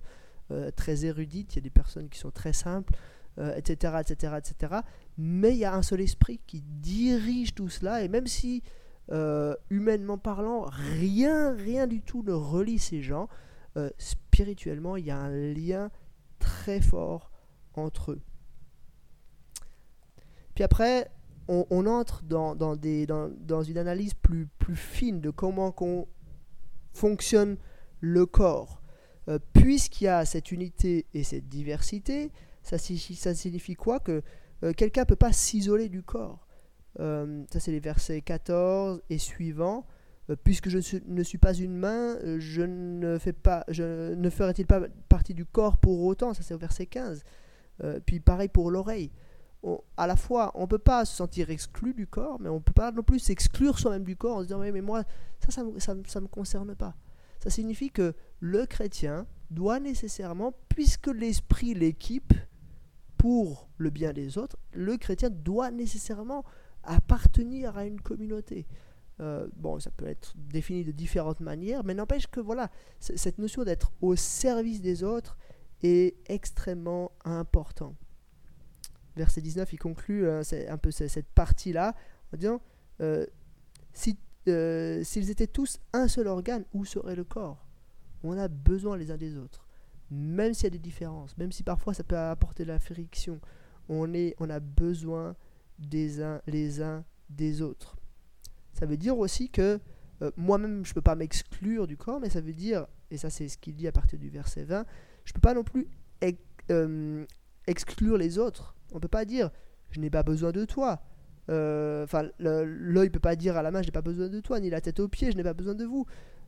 euh, 0.51 0.71
très 0.71 1.05
érudites, 1.05 1.53
il 1.53 1.57
y 1.57 1.59
a 1.59 1.63
des 1.63 1.69
personnes 1.69 2.09
qui 2.09 2.19
sont 2.19 2.31
très 2.31 2.53
simples, 2.53 2.93
etc., 3.37 3.95
etc., 3.99 4.33
etc. 4.37 4.75
Mais 5.17 5.51
il 5.51 5.57
y 5.57 5.65
a 5.65 5.73
un 5.73 5.81
seul 5.81 6.01
esprit 6.01 6.39
qui 6.45 6.61
dirige 6.61 7.55
tout 7.55 7.69
cela, 7.69 8.03
et 8.03 8.07
même 8.07 8.27
si, 8.27 8.61
euh, 9.11 9.53
humainement 9.69 10.17
parlant, 10.17 10.65
rien, 10.69 11.53
rien 11.53 11.87
du 11.87 12.01
tout 12.01 12.23
ne 12.23 12.31
relie 12.31 12.79
ces 12.79 13.01
gens, 13.01 13.27
euh, 13.75 13.89
spirituellement, 13.97 14.95
il 14.95 15.05
y 15.05 15.11
a 15.11 15.17
un 15.17 15.31
lien 15.31 15.91
très 16.39 16.79
fort 16.79 17.31
entre 17.73 18.13
eux. 18.13 18.21
Puis 20.55 20.63
après, 20.63 21.09
on, 21.47 21.85
entre 21.85 22.23
dans, 22.23 22.55
dans, 22.55 22.75
des, 22.75 23.05
dans, 23.05 23.29
dans, 23.29 23.63
une 23.63 23.77
analyse 23.77 24.13
plus, 24.13 24.47
plus 24.59 24.75
fine 24.75 25.19
de 25.19 25.29
comment 25.29 25.75
fonctionne 26.93 27.57
le 27.99 28.25
corps. 28.25 28.81
Euh, 29.29 29.39
puisqu'il 29.53 30.05
y 30.05 30.07
a 30.07 30.25
cette 30.25 30.51
unité 30.51 31.05
et 31.13 31.23
cette 31.23 31.47
diversité, 31.47 32.31
ça, 32.61 32.77
ça 32.77 33.33
signifie 33.33 33.73
quoi 33.73 33.99
Que 33.99 34.21
euh, 34.63 34.73
quelqu'un 34.73 35.01
ne 35.01 35.05
peut 35.05 35.15
pas 35.15 35.31
s'isoler 35.31 35.89
du 35.89 36.03
corps. 36.03 36.45
Euh, 36.99 37.43
ça, 37.51 37.59
c'est 37.59 37.71
les 37.71 37.79
versets 37.79 38.21
14 38.21 39.01
et 39.09 39.17
suivants. 39.17 39.85
puisque 40.43 40.69
je 40.69 40.77
ne 41.07 41.23
suis 41.23 41.37
pas 41.37 41.53
une 41.53 41.75
main, 41.75 42.17
je 42.37 42.61
ne, 42.61 43.17
fais 43.17 43.33
pas, 43.33 43.65
je 43.67 44.13
ne 44.13 44.29
ferait-il 44.29 44.65
pas 44.65 44.81
partie 45.09 45.33
du 45.33 45.45
corps 45.45 45.77
pour 45.77 46.01
autant? 46.03 46.33
Ça, 46.33 46.43
c'est 46.43 46.53
au 46.53 46.57
verset 46.57 46.85
15. 46.85 47.23
puis 48.05 48.19
pareil 48.19 48.49
pour 48.49 48.71
l'oreille. 48.71 49.11
À 49.97 50.07
la 50.07 50.15
fois, 50.15 50.51
on 50.55 50.61
ne 50.61 50.67
peut 50.67 50.77
pas 50.77 51.05
se 51.05 51.15
sentir 51.15 51.49
exclu 51.49 51.93
du 51.93 52.07
corps, 52.07 52.39
mais 52.39 52.49
on 52.49 52.55
ne 52.55 52.59
peut 52.59 52.73
pas 52.73 52.91
non 52.91 53.03
plus 53.03 53.19
s'exclure 53.19 53.79
soi-même 53.79 54.03
du 54.03 54.15
corps 54.15 54.37
en 54.37 54.39
se 54.41 54.47
disant, 54.47 54.59
mais 54.59 54.81
moi, 54.81 55.03
ça, 55.39 55.63
ça 55.77 55.93
ne 55.93 55.99
me 56.21 56.27
concerne 56.27 56.75
pas. 56.75 56.95
Ça 57.41 57.49
signifie 57.49 57.89
que 57.89 58.13
le 58.39 58.65
chrétien 58.65 59.25
doit 59.51 59.79
nécessairement, 59.79 60.53
puisque 60.69 61.07
l'esprit 61.07 61.73
l'équipe 61.73 62.33
pour 63.17 63.69
le 63.77 63.89
bien 63.89 64.11
des 64.11 64.37
autres, 64.37 64.57
le 64.73 64.97
chrétien 64.97 65.29
doit 65.29 65.71
nécessairement 65.71 66.43
appartenir 66.83 67.77
à 67.77 67.85
une 67.85 68.01
communauté. 68.01 68.67
Euh, 69.19 69.47
bon, 69.55 69.79
ça 69.79 69.91
peut 69.91 70.07
être 70.07 70.33
défini 70.35 70.83
de 70.83 70.91
différentes 70.91 71.39
manières, 71.39 71.83
mais 71.83 71.93
n'empêche 71.93 72.27
que 72.27 72.39
voilà, 72.39 72.69
cette 72.99 73.37
notion 73.37 73.63
d'être 73.63 73.91
au 74.01 74.15
service 74.15 74.81
des 74.81 75.03
autres 75.03 75.37
est 75.83 76.15
extrêmement 76.27 77.11
important. 77.23 77.95
Verset 79.15 79.41
19, 79.41 79.71
il 79.73 79.77
conclut 79.77 80.29
hein, 80.29 80.41
un 80.69 80.77
peu 80.77 80.91
cette 80.91 81.29
partie-là 81.33 81.95
en 82.33 82.37
disant 82.37 82.61
euh, 83.01 83.25
si 83.93 84.17
euh, 84.47 85.03
s'ils 85.03 85.29
étaient 85.29 85.47
tous 85.47 85.79
un 85.93 86.07
seul 86.07 86.27
organe, 86.27 86.65
où 86.73 86.83
serait 86.83 87.15
le 87.15 87.23
corps? 87.23 87.65
On 88.23 88.37
a 88.37 88.47
besoin 88.47 88.97
les 88.97 89.11
uns 89.11 89.17
des 89.17 89.37
autres. 89.37 89.67
Même 90.11 90.53
s'il 90.53 90.65
y 90.65 90.67
a 90.67 90.69
des 90.71 90.79
différences, 90.79 91.37
même 91.37 91.51
si 91.51 91.63
parfois 91.63 91.93
ça 91.93 92.03
peut 92.03 92.17
apporter 92.17 92.63
de 92.63 92.69
la 92.69 92.79
friction, 92.79 93.39
on, 93.89 94.13
est, 94.13 94.35
on 94.39 94.49
a 94.49 94.59
besoin 94.59 95.35
des 95.79 96.21
uns 96.21 96.41
les 96.45 96.81
uns 96.81 97.03
des 97.29 97.61
autres. 97.61 97.95
Ça 98.73 98.85
veut 98.85 98.97
dire 98.97 99.17
aussi 99.17 99.49
que 99.49 99.79
euh, 100.21 100.31
moi-même, 100.35 100.85
je 100.85 100.91
ne 100.91 100.95
peux 100.95 101.01
pas 101.01 101.15
m'exclure 101.15 101.87
du 101.87 101.97
corps, 101.97 102.19
mais 102.19 102.29
ça 102.29 102.41
veut 102.41 102.53
dire, 102.53 102.85
et 103.11 103.17
ça 103.17 103.29
c'est 103.29 103.47
ce 103.47 103.57
qu'il 103.57 103.75
dit 103.75 103.87
à 103.87 103.91
partir 103.91 104.19
du 104.19 104.29
verset 104.29 104.63
20, 104.63 104.85
je 105.25 105.31
ne 105.31 105.33
peux 105.33 105.41
pas 105.41 105.53
non 105.53 105.63
plus 105.63 105.87
euh, 106.71 107.25
exclure 107.67 108.17
les 108.17 108.37
autres. 108.37 108.75
On 108.93 108.97
ne 108.97 109.01
peut 109.01 109.07
pas 109.07 109.25
dire, 109.25 109.49
je 109.89 109.99
n'ai 109.99 110.09
pas 110.09 110.23
besoin 110.23 110.51
de 110.51 110.65
toi. 110.65 111.01
Euh, 111.49 112.03
enfin, 112.03 112.29
l'œil 112.39 113.09
peut 113.09 113.19
pas 113.19 113.35
dire 113.35 113.57
à 113.57 113.63
la 113.63 113.71
main, 113.71 113.81
je 113.81 113.87
n'ai 113.87 113.91
pas 113.91 114.01
besoin 114.01 114.29
de 114.29 114.39
toi, 114.39 114.59
ni 114.59 114.69
la 114.69 114.81
tête 114.81 114.99
aux 114.99 115.09
pieds, 115.09 115.31
je 115.31 115.37
n'ai 115.37 115.43
pas 115.43 115.53
besoin 115.53 115.75
de 115.75 115.83
vous. 115.83 116.05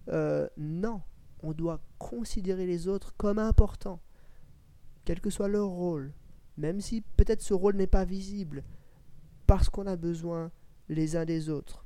Euh, 0.09 0.47
non, 0.57 1.01
on 1.43 1.51
doit 1.51 1.81
considérer 1.97 2.65
les 2.65 2.87
autres 2.87 3.13
comme 3.17 3.39
importants, 3.39 3.99
quel 5.03 5.19
que 5.19 5.29
soit 5.29 5.47
leur 5.47 5.67
rôle, 5.67 6.13
même 6.57 6.79
si 6.79 7.01
peut-être 7.01 7.41
ce 7.41 7.53
rôle 7.53 7.75
n'est 7.75 7.87
pas 7.87 8.05
visible, 8.05 8.63
parce 9.47 9.69
qu'on 9.69 9.87
a 9.87 9.95
besoin 9.95 10.51
les 10.87 11.15
uns 11.15 11.25
des 11.25 11.49
autres. 11.49 11.85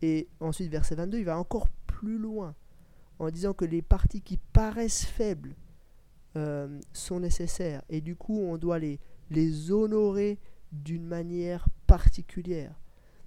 Et 0.00 0.28
ensuite, 0.40 0.70
verset 0.70 0.94
22, 0.94 1.18
il 1.18 1.24
va 1.24 1.38
encore 1.38 1.68
plus 1.86 2.18
loin, 2.18 2.54
en 3.18 3.30
disant 3.30 3.52
que 3.52 3.64
les 3.64 3.82
parties 3.82 4.22
qui 4.22 4.36
paraissent 4.36 5.04
faibles 5.04 5.56
euh, 6.36 6.80
sont 6.92 7.18
nécessaires, 7.18 7.82
et 7.88 8.00
du 8.00 8.14
coup, 8.14 8.38
on 8.38 8.56
doit 8.56 8.78
les, 8.78 9.00
les 9.30 9.72
honorer 9.72 10.38
d'une 10.72 11.06
manière 11.06 11.68
particulière. 11.86 12.80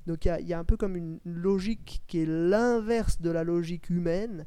Donc 0.08 0.26
il 0.26 0.48
y, 0.48 0.54
a 0.54 0.60
un 0.60 0.64
peu 0.64 0.78
comme 0.78 0.96
une 0.96 1.20
logique 1.24 2.02
qui 2.08 2.20
est 2.20 2.26
l'inverse 2.26 3.22
de 3.22 3.30
la 3.30 3.44
logique 3.44 3.90
humaine, 3.90 4.46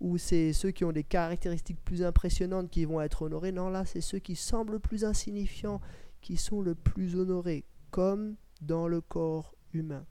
où 0.00 0.18
c'est 0.18 0.52
ceux 0.52 0.70
qui 0.70 0.84
ont 0.84 0.92
des 0.92 1.04
caractéristiques 1.04 1.82
plus 1.84 2.02
impressionnantes 2.02 2.70
qui 2.70 2.84
vont 2.84 3.00
être 3.00 3.22
honorés. 3.22 3.52
Non, 3.52 3.68
là, 3.68 3.84
c'est 3.84 4.00
ceux 4.00 4.18
qui 4.18 4.34
semblent 4.34 4.80
plus 4.80 5.04
insignifiants 5.04 5.80
qui 6.20 6.36
sont 6.36 6.62
le 6.62 6.74
plus 6.74 7.16
honorés, 7.16 7.64
comme 7.90 8.36
dans 8.60 8.88
le 8.88 9.00
corps 9.00 9.54
humain. 9.72 10.04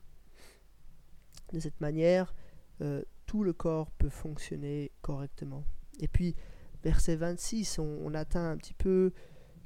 De 1.52 1.60
cette 1.60 1.80
manière, 1.80 2.34
euh, 2.80 3.02
tout 3.26 3.44
le 3.44 3.52
corps 3.52 3.90
peut 3.90 4.08
fonctionner 4.08 4.90
correctement. 5.02 5.64
Et 6.00 6.08
puis, 6.08 6.34
verset 6.82 7.16
26, 7.16 7.78
on, 7.78 8.14
atteint 8.14 8.50
un 8.50 8.56
petit 8.56 8.74
peu 8.74 9.12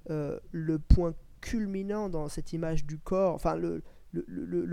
le 0.08 0.78
point 0.78 1.14
culminant 1.40 2.08
dans 2.08 2.28
cette 2.28 2.52
image 2.52 2.84
du 2.84 2.98
corps, 2.98 3.34
enfin 3.34 3.56
le, 3.56 3.82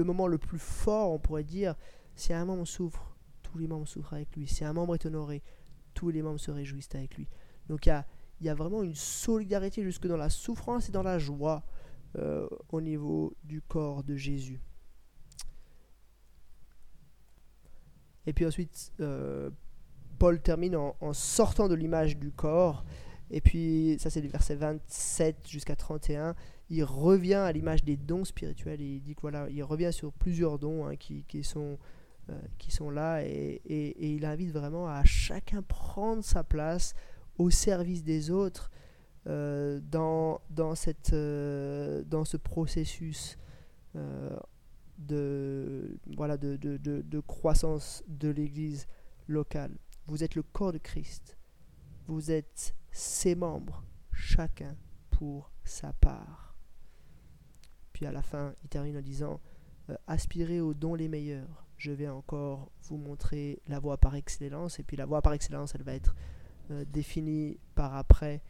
moment 0.04 0.28
le 0.28 0.38
plus 0.38 0.60
fort, 0.60 1.12
on 1.12 1.20
pourrait 1.20 1.44
dire, 1.44 1.76
si 2.16 2.34
un 2.34 2.46
membre 2.46 2.66
souffre, 2.66 3.16
tous 3.44 3.58
les 3.58 3.68
membres 3.68 3.88
souffrent 3.88 4.14
avec 4.14 4.36
lui. 4.36 4.48
Si 4.48 4.64
un 4.64 4.74
membre 4.74 4.96
est 4.96 5.06
honoré, 5.06 5.44
tous 5.94 6.10
les 6.10 6.22
membres 6.22 6.40
se 6.40 6.52
réjouissent 6.52 6.94
avec 6.94 7.16
lui. 7.16 7.28
Donc 7.68 7.86
il 7.86 8.04
y 8.42 8.50
a, 8.50 8.56
vraiment 8.56 8.84
une 8.84 8.96
solidarité 8.96 9.84
jusque 9.84 10.08
dans 10.08 10.18
la 10.18 10.30
souffrance 10.30 10.90
et 10.90 10.92
dans 10.92 11.04
la 11.04 11.20
joie 11.20 11.64
euh, 12.18 12.48
au 12.70 12.82
niveau 12.82 13.36
du 13.44 13.62
corps 13.62 14.04
de 14.04 14.16
Jésus. 14.16 14.62
Et 18.28 18.34
puis 18.34 18.46
ensuite, 18.46 18.92
euh, 19.02 19.52
Paul 20.18 20.42
termine 20.42 20.76
en 20.76 21.14
sortant 21.14 21.68
de 21.68 21.76
l'image 21.76 22.18
du 22.18 22.32
corps. 22.32 22.84
Et 23.32 23.42
puis, 23.42 23.98
ça 24.00 24.10
c'est 24.10 24.22
du 24.22 24.28
verset 24.28 24.56
27 24.56 25.48
jusqu'à 25.48 25.76
31, 25.76 26.36
il 26.70 26.84
revient 26.84 27.34
à 27.36 27.52
l'image 27.52 27.84
des 27.84 27.98
dons 27.98 28.26
spirituels. 28.26 28.82
Il 28.82 29.02
dit 29.02 29.16
que 29.16 29.22
voilà, 29.22 29.48
il 29.50 29.64
revient 29.64 29.92
sur 29.92 30.12
plusieurs 30.14 30.60
dons 30.60 30.86
hein, 30.86 30.96
qui, 30.96 31.44
sont, 31.44 31.78
euh, 32.30 32.40
qui 32.58 32.72
sont 32.72 32.90
là. 32.90 33.24
Et, 33.24 33.62
il 34.16 34.26
invite 34.26 34.52
vraiment 34.52 34.88
à 34.88 35.04
chacun 35.04 35.62
prendre 35.62 36.24
sa 36.24 36.44
place 36.44 36.94
au 37.38 37.50
service 37.50 38.04
des 38.04 38.32
autres 38.32 38.72
euh, 39.28 39.80
dans, 39.92 40.42
dans, 40.50 40.76
cette, 40.76 41.14
euh, 41.14 42.04
dans 42.06 42.26
ce 42.26 42.38
processus 42.38 43.38
de, 44.98 45.98
voilà, 46.18 46.36
de, 46.38 46.58
de, 46.58 46.78
de 46.78 47.20
croissance 47.22 48.04
de 48.08 48.30
l'Église 48.30 48.88
locale. 49.28 49.72
Vous 50.08 50.24
êtes 50.24 50.36
le 50.36 50.44
corps 50.44 50.74
de 50.74 50.78
Christ. 50.78 51.38
Vous 52.08 52.30
êtes 52.30 52.76
ses 52.92 53.34
membres, 53.34 53.84
chacun 54.12 54.76
pour 55.10 55.52
sa 55.64 55.92
part. 55.94 56.56
Puis 57.94 58.06
à 58.06 58.12
la 58.12 58.22
fin, 58.22 58.54
il 58.64 58.70
termine 58.70 58.98
en 58.98 59.02
disant 59.02 59.42
euh, 59.90 59.96
Aspirez 60.06 60.62
aux 60.62 60.74
dons 60.74 60.94
les 60.94 61.08
meilleurs. 61.08 61.66
Je 61.78 61.92
vais 61.92 62.08
encore 62.08 62.72
vous 62.84 62.98
montrer 62.98 63.62
la 63.68 63.80
voie 63.80 63.98
par 63.98 64.16
excellence. 64.16 64.80
Et 64.80 64.84
puis 64.84 64.98
la 64.98 65.06
voie 65.06 65.22
par 65.22 65.34
excellence, 65.34 65.74
elle 65.74 65.84
va 65.84 65.94
être 65.94 66.16
euh, 66.72 66.86
définie 66.86 67.58
par 67.74 67.96
après. 67.96 68.44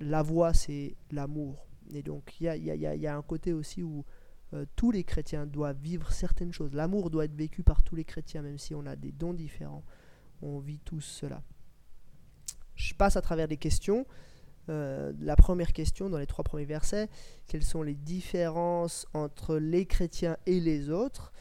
La 0.00 0.22
voie, 0.22 0.54
c'est 0.54 0.96
l'amour. 1.10 1.66
Et 1.90 2.02
donc, 2.02 2.40
il 2.40 2.46
y 2.46 3.06
a, 3.06 3.16
un 3.16 3.22
côté 3.22 3.52
aussi 3.52 3.82
où 3.82 4.04
euh, 4.54 4.64
tous 4.76 4.90
les 4.90 5.04
chrétiens 5.04 5.46
doivent 5.46 5.78
vivre 5.78 6.10
certaines 6.10 6.52
choses. 6.52 6.72
L'amour 6.72 7.10
doit 7.10 7.26
être 7.26 7.34
vécu 7.34 7.62
par 7.62 7.82
tous 7.82 7.96
les 7.96 8.04
chrétiens, 8.04 8.40
même 8.40 8.58
si 8.58 8.74
on 8.74 8.86
a 8.86 8.96
des 8.96 9.12
dons 9.12 9.34
différents. 9.34 9.84
On 10.40 10.58
vit 10.58 10.78
tous 10.78 11.02
cela. 11.02 11.42
Je 12.76 12.94
passe 12.94 13.16
à 13.16 13.22
travers 13.22 13.48
des 13.48 13.56
questions. 13.56 14.06
Euh, 14.70 15.12
la 15.20 15.36
première 15.36 15.72
question 15.72 16.08
dans 16.08 16.18
les 16.18 16.26
trois 16.26 16.44
premiers 16.44 16.64
versets, 16.64 17.08
quelles 17.46 17.62
sont 17.62 17.82
les 17.82 17.94
différences 17.94 19.06
entre 19.12 19.56
les 19.56 19.84
chrétiens 19.86 20.36
et 20.46 20.58
les 20.60 20.90
autres 20.90 21.32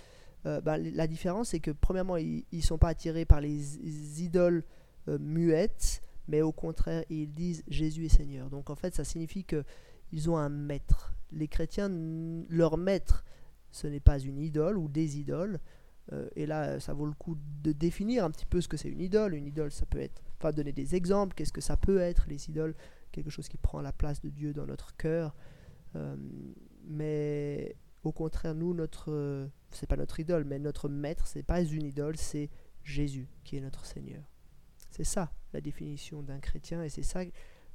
euh, 0.46 0.60
ben, 0.62 0.78
La 0.78 1.08
différence, 1.08 1.50
c'est 1.50 1.60
que 1.60 1.72
premièrement, 1.72 2.18
ils 2.18 2.46
ne 2.52 2.62
sont 2.62 2.78
pas 2.78 2.90
attirés 2.90 3.26
par 3.26 3.40
les 3.42 4.22
idoles 4.22 4.64
euh, 5.08 5.18
muettes, 5.20 6.02
mais 6.28 6.42
au 6.42 6.52
contraire, 6.52 7.04
ils 7.10 7.34
disent 7.34 7.64
Jésus 7.68 8.06
est 8.06 8.10
Seigneur. 8.10 8.50
Donc 8.50 8.70
en 8.70 8.76
fait, 8.76 8.94
ça 8.94 9.04
signifie 9.04 9.46
qu'ils 9.46 10.30
ont 10.30 10.38
un 10.38 10.50
maître. 10.50 11.14
Les 11.32 11.48
chrétiens, 11.48 11.90
leur 12.50 12.78
maître, 12.78 13.24
ce 13.72 13.88
n'est 13.88 14.00
pas 14.00 14.20
une 14.20 14.40
idole 14.40 14.78
ou 14.78 14.88
des 14.88 15.18
idoles. 15.18 15.60
Et 16.36 16.46
là, 16.46 16.82
ça 16.82 16.94
vaut 16.94 17.06
le 17.06 17.14
coup 17.14 17.38
de 17.64 17.72
définir 17.72 18.26
un 18.26 18.30
petit 18.30 18.46
peu 18.46 18.60
ce 18.62 18.68
que 18.68 18.78
c'est 18.78 18.90
une 18.90 19.00
idole. 19.00 19.34
Une 19.34 19.48
idole, 19.48 19.72
ça 19.72 19.86
peut 19.86 20.00
être, 20.00 20.22
donner 20.52 20.74
des 20.74 20.96
exemples. 20.96 21.36
Qu'est-ce 21.36 21.54
que 21.54 21.62
ça 21.62 21.78
peut 21.78 22.00
être 22.00 22.26
les 22.28 22.50
idoles 22.50 22.76
quelque 23.14 23.30
chose 23.30 23.48
qui 23.48 23.58
prend 23.58 23.80
la 23.80 23.94
place 23.94 24.20
de 24.20 24.30
Dieu 24.30 24.52
dans 24.52 24.66
notre 24.66 24.98
cœur. 24.98 25.34
Euh, 25.96 26.18
mais 26.84 27.78
au 28.04 28.12
contraire, 28.12 28.56
nous, 28.56 28.74
notre, 28.74 29.50
c'est 29.72 29.88
pas 29.88 29.96
notre 29.96 30.20
idole, 30.20 30.44
mais 30.44 30.60
notre 30.60 30.90
maître, 30.90 31.28
c'est 31.28 31.44
pas 31.44 31.62
une 31.62 31.86
idole, 31.86 32.18
c'est 32.18 32.50
Jésus 32.84 33.30
qui 33.46 33.56
est 33.56 33.62
notre 33.62 33.86
Seigneur. 33.86 34.24
C'est 34.90 35.06
ça 35.06 35.32
la 35.54 35.62
définition 35.62 36.22
d'un 36.22 36.40
chrétien, 36.40 36.84
et 36.84 36.90
c'est 36.90 37.04
ça, 37.04 37.22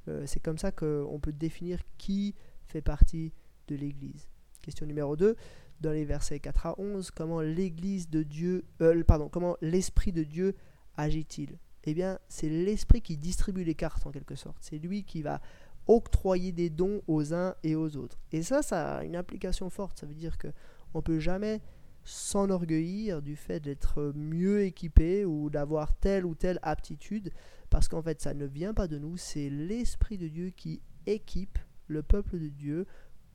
euh, 0.07 0.25
c'est 0.27 0.39
comme 0.39 0.57
ça 0.57 0.71
qu'on 0.71 1.19
peut 1.19 1.33
définir 1.33 1.81
qui 1.97 2.35
fait 2.65 2.81
partie 2.81 3.33
de 3.67 3.75
l'Église. 3.75 4.29
Question 4.61 4.85
numéro 4.85 5.15
2, 5.15 5.35
dans 5.79 5.91
les 5.91 6.05
versets 6.05 6.39
4 6.39 6.65
à 6.67 6.79
11, 6.79 7.09
comment 7.11 7.41
l'Église 7.41 8.09
de 8.09 8.21
Dieu, 8.21 8.65
euh, 8.81 9.03
pardon, 9.03 9.29
comment 9.29 9.57
l'Esprit 9.61 10.11
de 10.11 10.23
Dieu 10.23 10.55
agit-il? 10.97 11.57
Eh 11.85 11.93
bien, 11.93 12.19
c'est 12.27 12.49
l'Esprit 12.49 13.01
qui 13.01 13.17
distribue 13.17 13.63
les 13.63 13.75
cartes 13.75 14.05
en 14.05 14.11
quelque 14.11 14.35
sorte. 14.35 14.57
C'est 14.61 14.79
lui 14.79 15.03
qui 15.03 15.21
va 15.21 15.41
octroyer 15.87 16.51
des 16.51 16.69
dons 16.69 17.01
aux 17.07 17.33
uns 17.33 17.55
et 17.63 17.75
aux 17.75 17.97
autres. 17.97 18.19
Et 18.31 18.43
ça, 18.43 18.61
ça 18.61 18.97
a 18.97 19.03
une 19.03 19.15
implication 19.15 19.69
forte. 19.69 19.97
Ça 19.97 20.05
veut 20.05 20.13
dire 20.13 20.37
que 20.37 20.49
on 20.93 21.01
peut 21.01 21.19
jamais 21.19 21.61
s'enorgueillir 22.03 23.21
du 23.21 23.35
fait 23.35 23.59
d'être 23.59 24.13
mieux 24.15 24.63
équipé 24.63 25.25
ou 25.25 25.49
d'avoir 25.49 25.95
telle 25.95 26.25
ou 26.25 26.35
telle 26.35 26.59
aptitude, 26.63 27.31
parce 27.69 27.87
qu'en 27.87 28.01
fait, 28.01 28.21
ça 28.21 28.33
ne 28.33 28.45
vient 28.45 28.73
pas 28.73 28.87
de 28.87 28.97
nous. 28.97 29.17
C'est 29.17 29.49
l'Esprit 29.49 30.17
de 30.17 30.27
Dieu 30.27 30.49
qui 30.49 30.81
équipe 31.05 31.59
le 31.87 32.03
peuple 32.03 32.39
de 32.39 32.49
Dieu 32.49 32.85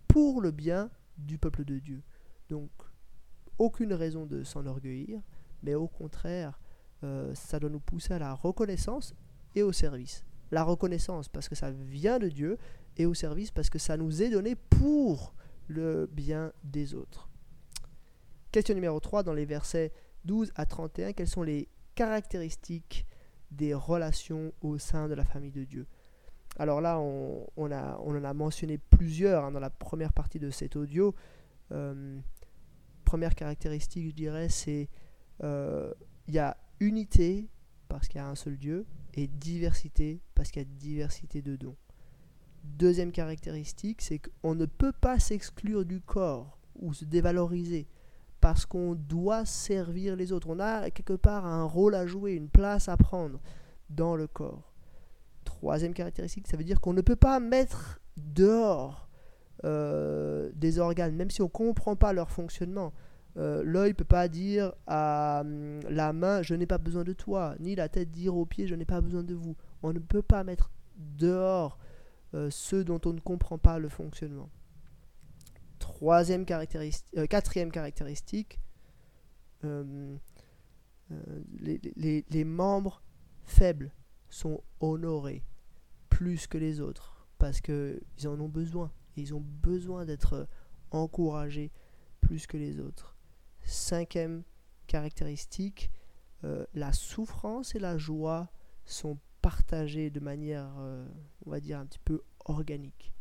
pour 0.09 0.41
le 0.41 0.51
bien 0.51 0.91
du 1.19 1.39
peuple 1.39 1.65
de 1.65 1.79
Dieu. 1.79 2.03
Donc, 2.49 2.71
aucune 3.59 3.93
raison 3.93 4.27
de 4.27 4.43
s'enorgueillir, 4.45 5.21
mais 5.63 5.75
au 5.75 5.89
contraire, 5.89 6.59
ça 7.35 7.59
doit 7.59 7.71
nous 7.71 7.81
pousser 7.81 8.15
à 8.15 8.19
la 8.19 8.35
reconnaissance 8.35 9.15
et 9.55 9.63
au 9.63 9.73
service. 9.73 10.25
La 10.51 10.63
reconnaissance 10.63 11.29
parce 11.29 11.49
que 11.49 11.55
ça 11.55 11.71
vient 11.71 12.19
de 12.19 12.29
Dieu 12.29 12.59
et 12.97 13.07
au 13.07 13.15
service 13.15 13.51
parce 13.51 13.71
que 13.71 13.79
ça 13.79 13.97
nous 13.97 14.23
est 14.23 14.31
donné 14.31 14.55
pour 14.55 15.35
le 15.69 16.09
bien 16.13 16.53
des 16.63 16.95
autres. 16.95 17.29
Question 18.53 18.75
numéro 18.75 19.01
3 19.01 19.23
dans 19.23 19.33
les 19.33 19.47
versets 19.47 19.93
12 20.25 20.53
à 20.55 20.67
31, 20.67 21.13
quelles 21.13 21.29
sont 21.29 21.43
les 21.43 21.69
caractéristiques 21.95 23.07
des 23.51 23.75
relations 23.75 24.53
au 24.61 24.79
sein 24.79 25.09
de 25.09 25.15
la 25.15 25.25
famille 25.25 25.51
de 25.51 25.65
Dieu? 25.65 25.87
Alors 26.59 26.81
là, 26.81 27.01
on 27.01 27.49
en 27.57 28.25
a 28.25 28.35
mentionné 28.35 28.79
plusieurs 28.79 29.45
hein, 29.45 29.51
dans 29.51 29.61
la 29.61 29.71
première 29.71 30.13
partie 30.13 30.39
de 30.39 30.51
cet 30.51 30.77
audio. 30.77 31.15
Euh, 31.73 32.21
première 33.05 33.35
caractéristique, 33.35 34.11
je 34.11 34.15
dirais, 34.15 34.49
c'est 34.49 34.89
euh, 35.43 35.93
il 36.29 36.35
y 36.35 36.39
a 36.39 36.57
unité 36.81 37.49
parce 37.89 38.09
qu'il 38.09 38.21
y 38.21 38.25
a 38.25 38.29
un 38.29 38.35
seul 38.35 38.57
Dieu 38.57 38.87
et 39.15 39.27
diversité 39.27 40.21
parce 40.35 40.51
qu'il 40.51 40.63
y 40.63 40.65
a 40.65 40.69
diversité 40.69 41.43
de 41.43 41.57
dons. 41.57 41.77
Deuxième 42.65 43.13
caractéristique, 43.13 44.01
c'est 44.03 44.19
qu'on 44.19 44.55
ne 44.55 44.67
peut 44.67 44.93
pas 44.93 45.19
s'exclure 45.19 45.85
du 45.85 46.01
corps 46.01 46.59
ou 46.77 46.93
se 46.95 47.05
dévaloriser 47.05 47.87
parce 48.41 48.67
qu'on 48.67 48.95
doit 48.95 49.45
servir 49.45 50.17
les 50.17 50.33
autres. 50.33 50.49
On 50.51 50.61
a 50.61 50.91
quelque 50.91 51.13
part 51.13 51.47
un 51.47 51.65
rôle 51.65 51.95
à 51.95 52.07
jouer, 52.07 52.33
une 52.33 52.49
place 52.49 52.89
à 52.89 52.97
prendre 52.97 53.41
dans 53.91 54.17
le 54.17 54.27
corps. 54.27 54.73
Troisième 55.45 55.95
caractéristique, 55.95 56.47
ça 56.47 56.57
veut 56.57 56.65
dire 56.65 56.81
qu'on 56.81 56.93
ne 56.93 57.01
peut 57.01 57.17
pas 57.17 57.41
mettre 57.41 58.01
dehors 58.17 59.09
euh, 59.65 60.51
des 60.55 60.79
organes, 60.79 61.15
même 61.15 61.31
si 61.31 61.41
on 61.41 61.47
ne 61.47 61.51
comprend 61.51 61.97
pas 61.97 62.13
leur 62.13 62.31
fonctionnement. 62.31 62.93
Euh, 63.37 63.63
l'œil 63.65 63.91
ne 63.91 63.95
peut 63.95 64.05
pas 64.05 64.29
dire 64.29 64.73
à 64.87 65.41
hum, 65.41 65.81
la 65.91 66.13
main 66.13 66.43
je 66.43 66.55
n'ai 66.55 66.67
pas 66.67 66.79
besoin 66.79 67.03
de 67.03 67.13
toi, 67.13 67.57
ni 67.59 67.75
la 67.75 67.89
tête 67.89 68.11
dire 68.13 68.37
aux 68.37 68.47
pieds 68.47 68.69
je 68.69 68.75
n'ai 68.75 68.85
pas 68.85 69.01
besoin 69.01 69.23
de 69.25 69.35
vous. 69.35 69.57
On 69.83 69.93
ne 69.93 69.99
peut 69.99 70.23
pas 70.23 70.45
mettre 70.45 70.71
dehors 70.97 71.79
euh, 72.35 72.49
ceux 72.51 72.85
dont 72.85 73.01
on 73.05 73.13
ne 73.13 73.21
comprend 73.21 73.59
pas 73.59 73.79
le 73.79 73.89
fonctionnement. 73.89 74.51
Troisième 75.81 76.45
caractéristique, 76.45 77.13
euh, 77.17 77.27
quatrième 77.27 77.73
caractéristique, 77.73 78.61
hum, 79.65 80.19
les, 81.61 81.81
les, 81.97 82.25
les 82.29 82.45
membres 82.45 83.03
faibles 83.45 83.93
sont 84.29 84.63
honorés 84.81 85.45
plus 86.09 86.47
que 86.47 86.57
les 86.59 86.81
autres 86.81 87.27
parce 87.39 87.61
qu'ils 87.61 88.01
en 88.27 88.41
ont 88.41 88.49
besoin. 88.49 88.91
Ils 89.17 89.35
ont 89.35 89.45
besoin 89.45 90.05
d'être 90.05 90.49
encouragés 90.91 91.71
plus 92.21 92.47
que 92.47 92.57
les 92.57 92.81
autres. 92.81 93.14
Cinquième 93.65 94.45
caractéristique, 94.87 95.91
euh, 96.45 96.67
la 96.75 96.93
souffrance 96.93 97.75
et 97.75 97.79
la 97.79 97.97
joie 97.97 98.51
sont 98.85 99.19
partagées 99.41 100.11
de 100.11 100.21
manière, 100.21 100.71
euh, 100.79 101.07
on 101.47 101.51
va 101.51 101.61
dire, 101.61 101.79
un 101.79 101.87
petit 101.87 101.99
peu 101.99 102.23
organique. 102.45 103.13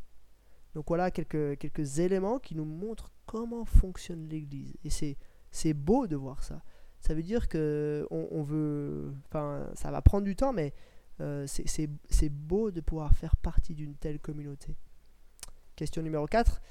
Donc 0.75 0.85
voilà 0.87 1.11
quelques, 1.11 1.57
quelques 1.57 1.99
éléments 1.99 2.39
qui 2.39 2.55
nous 2.55 2.65
montrent 2.65 3.11
comment 3.25 3.65
fonctionne 3.65 4.27
l'Église. 4.27 4.73
Et 4.83 4.89
c'est, 4.89 5.73
beau 5.73 6.07
de 6.07 6.15
voir 6.15 6.43
ça. 6.43 6.61
Ça 6.99 7.13
veut 7.13 7.23
dire 7.23 7.47
que 7.47 8.07
on, 8.09 8.41
veut, 8.41 9.13
enfin, 9.27 9.69
ça 9.75 9.91
va 9.91 10.01
prendre 10.01 10.23
du 10.23 10.35
temps, 10.35 10.53
mais 10.53 10.73
euh, 11.21 11.45
c'est, 11.47 11.89
c'est 12.09 12.29
beau 12.29 12.71
de 12.71 12.81
pouvoir 12.81 13.13
faire 13.13 13.35
partie 13.35 13.75
d'une 13.75 13.95
telle 13.95 14.19
communauté. 14.19 14.75
Question 15.75 16.01
numéro 16.01 16.25
4. 16.25 16.61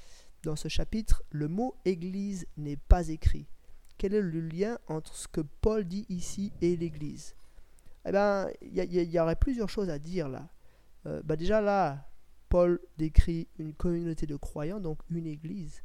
Dans 0.43 0.55
ce 0.55 0.67
chapitre, 0.67 1.23
le 1.29 1.47
mot 1.47 1.75
Église 1.85 2.45
n'est 2.57 2.77
pas 2.77 3.07
écrit 3.09 3.47
quel 3.97 4.13
est 4.13 4.21
le 4.21 4.41
lien 4.41 4.77
entre 4.87 5.15
ce 5.15 5.27
que 5.27 5.41
Paul 5.41 5.85
dit 5.85 6.05
ici 6.09 6.51
et 6.61 6.75
l'Église? 6.75 7.35
Eh 8.05 8.11
bien, 8.11 8.47
il 8.61 8.93
y, 8.93 9.19
aurait 9.19 9.35
plusieurs 9.35 9.69
choses 9.69 9.89
à 9.89 9.99
dire 9.99 10.27
là. 10.27 10.49
Euh, 11.05 11.21
bah 11.23 11.35
déjà 11.35 11.61
là, 11.61 12.09
Paul 12.49 12.79
décrit 12.97 13.47
une 13.57 13.73
communauté 13.73 14.25
de 14.25 14.35
croyants, 14.35 14.79
donc 14.79 14.99
une 15.09 15.25
Église. 15.25 15.83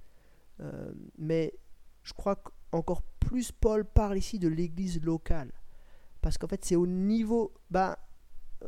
Euh, 0.60 0.92
mais 1.16 1.54
je 2.02 2.12
crois 2.12 2.36
qu'encore 2.36 3.02
plus 3.02 3.52
Paul 3.52 3.84
parle 3.84 4.18
ici 4.18 4.38
de 4.38 4.48
l'Église 4.48 5.00
locale. 5.02 5.52
Parce 6.20 6.38
qu'en 6.38 6.48
fait, 6.48 6.64
c'est 6.64 6.76
au 6.76 6.86
niveau... 6.86 7.52
Bah, 7.70 7.98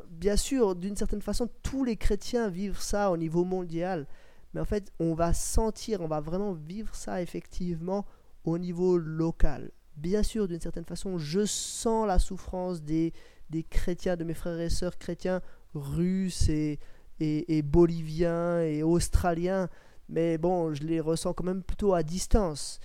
bien 0.09 0.37
sûr, 0.37 0.77
d'une 0.77 0.97
certaine 0.97 1.23
façon, 1.23 1.49
tous 1.63 1.85
les 1.85 1.97
chrétiens 1.97 2.49
vivent 2.49 2.81
ça 2.81 3.11
au 3.11 3.17
niveau 3.17 3.45
mondial. 3.45 4.07
Mais 4.55 4.61
en 4.61 4.65
fait, 4.65 4.93
on 4.99 5.15
va 5.15 5.33
sentir, 5.33 6.01
on 6.01 6.09
va 6.09 6.21
vraiment 6.21 6.53
vivre 6.53 6.95
ça 6.95 7.23
effectivement 7.23 8.07
au 8.45 8.59
niveau 8.59 8.97
local. 8.97 9.71
Bien 9.97 10.23
sûr, 10.23 10.49
d'une 10.49 10.61
certaine 10.61 10.85
façon, 10.85 11.19
je 11.19 11.45
sens 11.45 12.07
la 12.07 12.19
souffrance 12.19 12.83
des, 12.83 13.13
des 13.51 13.63
chrétiens, 13.63 14.17
de 14.17 14.25
mes 14.25 14.35
frères 14.35 14.61
et 14.61 14.71
sœurs 14.71 14.99
chrétiens 14.99 15.43
russes 15.75 16.49
et, 16.49 16.79
et, 17.21 17.63
boliviens 17.63 18.63
et 18.63 18.83
australiens, 18.83 19.69
mais 20.09 20.39
bon, 20.39 20.75
je 20.75 20.83
les 20.83 21.01
ressens 21.01 21.35
quand 21.35 21.45
même 21.45 21.63
plutôt 21.63 21.95
à 21.95 22.03
distance. 22.03 22.81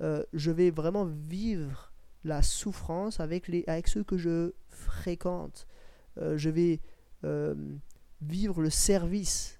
Euh, 0.00 0.22
je 0.32 0.50
vais 0.50 0.70
vraiment 0.70 1.04
vivre 1.04 1.92
la 2.24 2.42
souffrance 2.42 3.20
avec, 3.20 3.48
les, 3.48 3.64
avec 3.66 3.88
ceux 3.88 4.04
que 4.04 4.18
je 4.18 4.52
fréquente. 4.68 5.66
Euh, 6.18 6.36
je 6.36 6.50
vais 6.50 6.80
euh, 7.24 7.54
vivre 8.20 8.60
le 8.60 8.70
service, 8.70 9.58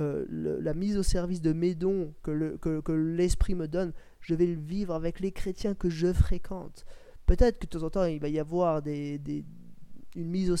la 0.00 0.74
mise 0.74 0.96
au 0.96 1.04
service 1.04 1.40
de 1.40 1.52
mes 1.52 1.76
dons 1.76 2.12
que, 2.24 2.56
que, 2.56 2.92
l'Esprit 2.92 3.54
me 3.54 3.68
donne. 3.68 3.92
Je 4.22 4.34
vais 4.34 4.46
le 4.46 4.60
vivre 4.60 4.94
avec 4.94 5.20
les 5.20 5.32
chrétiens 5.32 5.74
que 5.74 5.90
je 5.90 6.12
fréquente. 6.12 6.86
Peut-être 7.26 7.58
que 7.58 7.66
de 7.66 7.70
temps 7.70 7.84
en 7.84 7.90
temps, 7.90 8.04
il 8.04 8.20
va 8.20 8.28
y 8.28 8.38
avoir 8.38 8.82
une 8.86 9.44
mise 10.16 10.50
au 10.50 10.56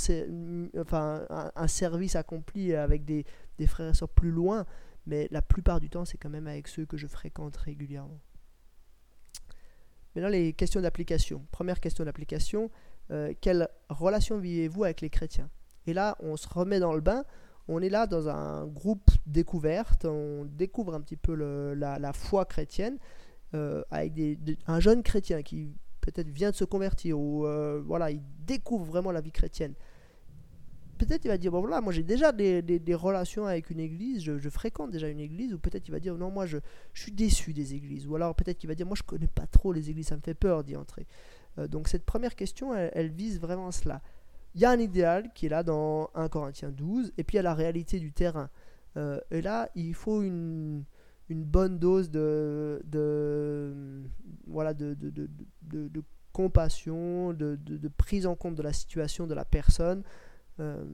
un, 0.92 1.66
service 1.68 2.16
accompli 2.16 2.74
avec 2.74 3.04
des, 3.04 3.24
frères 3.66 3.90
et 3.90 3.94
sœurs 3.94 4.08
plus 4.08 4.30
loin, 4.30 4.66
mais 5.06 5.28
la 5.30 5.42
plupart 5.42 5.80
du 5.80 5.88
temps, 5.88 6.04
c'est 6.04 6.18
quand 6.18 6.30
même 6.30 6.46
avec 6.46 6.68
ceux 6.68 6.84
que 6.84 6.96
je 6.96 7.06
fréquente 7.06 7.56
régulièrement. 7.56 8.20
Maintenant, 10.14 10.30
les 10.30 10.52
questions 10.52 10.80
d'application. 10.80 11.46
Première 11.50 11.80
question 11.80 12.04
d'application, 12.04 12.70
euh, 13.10 13.32
quelle 13.40 13.68
relation 13.88 14.38
vivez-vous 14.38 14.84
avec 14.84 15.00
les 15.00 15.08
chrétiens? 15.08 15.48
Et 15.86 15.94
là, 15.94 16.16
on 16.20 16.36
se 16.36 16.48
remet 16.48 16.80
dans 16.80 16.92
le 16.92 17.00
bain, 17.00 17.24
on 17.68 17.80
est 17.80 17.88
là 17.88 18.06
dans 18.06 18.28
un 18.28 18.66
groupe 18.66 19.10
découverte, 19.26 20.04
on 20.04 20.44
découvre 20.44 20.94
un 20.94 21.00
petit 21.00 21.16
peu 21.16 21.34
la, 21.74 22.12
foi 22.12 22.44
chrétienne, 22.44 22.98
euh, 23.54 23.82
avec 23.90 24.14
un 24.66 24.80
jeune 24.80 25.02
chrétien 25.02 25.42
qui 25.42 25.74
peut-être 26.00 26.28
vient 26.28 26.50
de 26.50 26.56
se 26.56 26.64
convertir, 26.64 27.18
ou 27.18 27.46
euh, 27.46 27.82
voilà, 27.84 28.10
il 28.10 28.22
découvre 28.46 28.84
vraiment 28.84 29.12
la 29.12 29.20
vie 29.20 29.30
chrétienne. 29.30 29.74
Peut-être 30.96 31.24
il 31.24 31.28
va 31.28 31.36
dire, 31.36 31.50
bon 31.50 31.60
voilà, 31.60 31.80
moi 31.80 31.92
j'ai 31.92 32.02
déjà 32.02 32.32
des, 32.32 32.82
relations 32.94 33.46
avec 33.46 33.70
une 33.70 33.80
église, 33.80 34.22
je, 34.22 34.48
fréquente 34.48 34.90
déjà 34.90 35.08
une 35.08 35.20
église, 35.20 35.52
ou 35.52 35.58
peut-être 35.58 35.86
il 35.88 35.90
va 35.90 36.00
dire, 36.00 36.16
non, 36.16 36.30
moi 36.30 36.46
je, 36.46 36.58
suis 36.94 37.12
déçu 37.12 37.52
des 37.52 37.74
églises, 37.74 38.06
ou 38.06 38.16
alors 38.16 38.34
peut-être 38.34 38.58
qu'il 38.58 38.68
va 38.68 38.74
dire, 38.74 38.86
moi 38.86 38.96
je 38.96 39.02
connais 39.02 39.26
pas 39.26 39.46
trop 39.46 39.72
les 39.72 39.90
églises, 39.90 40.08
ça 40.08 40.16
me 40.16 40.22
fait 40.22 40.34
peur 40.34 40.64
d'y 40.64 40.76
entrer. 40.76 41.06
Euh, 41.58 41.68
donc 41.68 41.88
cette 41.88 42.04
première 42.04 42.34
question, 42.34 42.74
elle, 42.74 43.10
vise 43.10 43.38
vraiment 43.38 43.68
à 43.68 43.72
cela. 43.72 44.00
Il 44.54 44.60
y 44.60 44.64
a 44.64 44.70
un 44.70 44.78
idéal 44.78 45.30
qui 45.34 45.46
est 45.46 45.50
là 45.50 45.62
dans 45.62 46.10
1 46.14 46.28
Corinthiens 46.28 46.70
12, 46.70 47.12
et 47.18 47.24
puis 47.24 47.34
il 47.34 47.36
y 47.36 47.40
a 47.40 47.42
la 47.42 47.54
réalité 47.54 47.98
du 47.98 48.12
terrain. 48.12 48.50
Et 49.30 49.40
là, 49.40 49.70
il 49.74 49.94
faut 49.94 50.20
une, 50.20 50.84
une 51.28 51.44
bonne 51.44 51.78
dose 51.78 52.10
de, 52.10 52.82
voilà, 54.46 54.74
de, 54.74 54.94
de, 54.94 55.10
de, 55.10 55.28
de 55.88 56.02
compassion, 56.32 57.32
de, 57.32 57.58
prise 57.96 58.26
en 58.26 58.34
compte 58.34 58.54
de 58.54 58.62
la 58.62 58.72
situation 58.72 59.26
de 59.26 59.34
la 59.34 59.44
personne, 59.44 60.02
euh, 60.60 60.84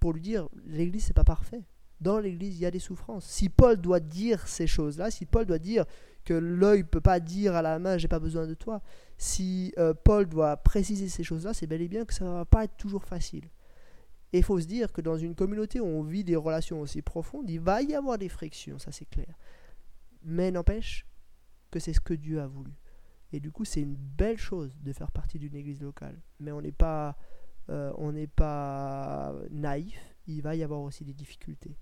pour 0.00 0.12
lui 0.12 0.20
dire, 0.20 0.48
l'Église, 0.66 1.04
c'est 1.04 1.14
pas 1.14 1.24
parfait. 1.24 1.62
Dans 2.00 2.18
l'Église, 2.18 2.56
il 2.56 2.62
y 2.62 2.66
a 2.66 2.70
des 2.70 2.78
souffrances. 2.78 3.24
Si 3.24 3.48
Paul 3.48 3.76
doit 3.76 4.00
dire 4.00 4.46
ces 4.46 4.66
choses-là, 4.66 5.10
si 5.10 5.24
Paul 5.24 5.46
doit 5.46 5.58
dire 5.58 5.84
que 6.24 6.34
l'œil 6.34 6.84
peut 6.84 7.00
pas 7.00 7.20
dire 7.20 7.54
à 7.54 7.62
la 7.62 7.78
main, 7.78 7.96
j'ai 7.96 8.08
pas 8.08 8.18
besoin 8.18 8.46
de 8.46 8.54
toi, 8.54 8.82
si 9.16 9.72
euh, 9.78 9.94
Paul 9.94 10.26
doit 10.26 10.56
préciser 10.58 11.08
ces 11.08 11.22
choses-là, 11.22 11.54
c'est 11.54 11.66
bel 11.66 11.80
et 11.80 11.88
bien 11.88 12.04
que 12.04 12.12
ça 12.12 12.24
va 12.24 12.44
pas 12.44 12.64
être 12.64 12.76
toujours 12.76 13.04
facile. 13.04 13.44
Et 14.36 14.40
il 14.40 14.42
faut 14.42 14.60
se 14.60 14.66
dire 14.66 14.92
que 14.92 15.00
dans 15.00 15.16
une 15.16 15.34
communauté 15.34 15.80
où 15.80 15.86
on 15.86 16.02
vit 16.02 16.22
des 16.22 16.36
relations 16.36 16.82
aussi 16.82 17.00
profondes, 17.00 17.48
il 17.48 17.58
va 17.58 17.80
y 17.80 17.94
avoir 17.94 18.18
des 18.18 18.28
frictions, 18.28 18.78
ça 18.78 18.92
c'est 18.92 19.06
clair. 19.06 19.34
Mais 20.24 20.50
n'empêche 20.50 21.06
que 21.70 21.78
c'est 21.80 21.94
ce 21.94 22.00
que 22.00 22.12
Dieu 22.12 22.42
a 22.42 22.46
voulu. 22.46 22.74
Et 23.32 23.40
du 23.40 23.50
coup, 23.50 23.64
c'est 23.64 23.80
une 23.80 23.96
belle 23.96 24.36
chose 24.36 24.78
de 24.82 24.92
faire 24.92 25.10
partie 25.10 25.38
d'une 25.38 25.54
église 25.54 25.80
locale. 25.80 26.20
Mais 26.38 26.52
on 26.52 26.60
n'est 26.60 26.70
pas, 26.70 27.16
euh, 27.70 28.26
pas 28.36 29.34
naïf. 29.50 29.98
Il 30.26 30.42
va 30.42 30.54
y 30.54 30.62
avoir 30.62 30.82
aussi 30.82 31.02
des 31.02 31.14
difficultés. 31.14 31.74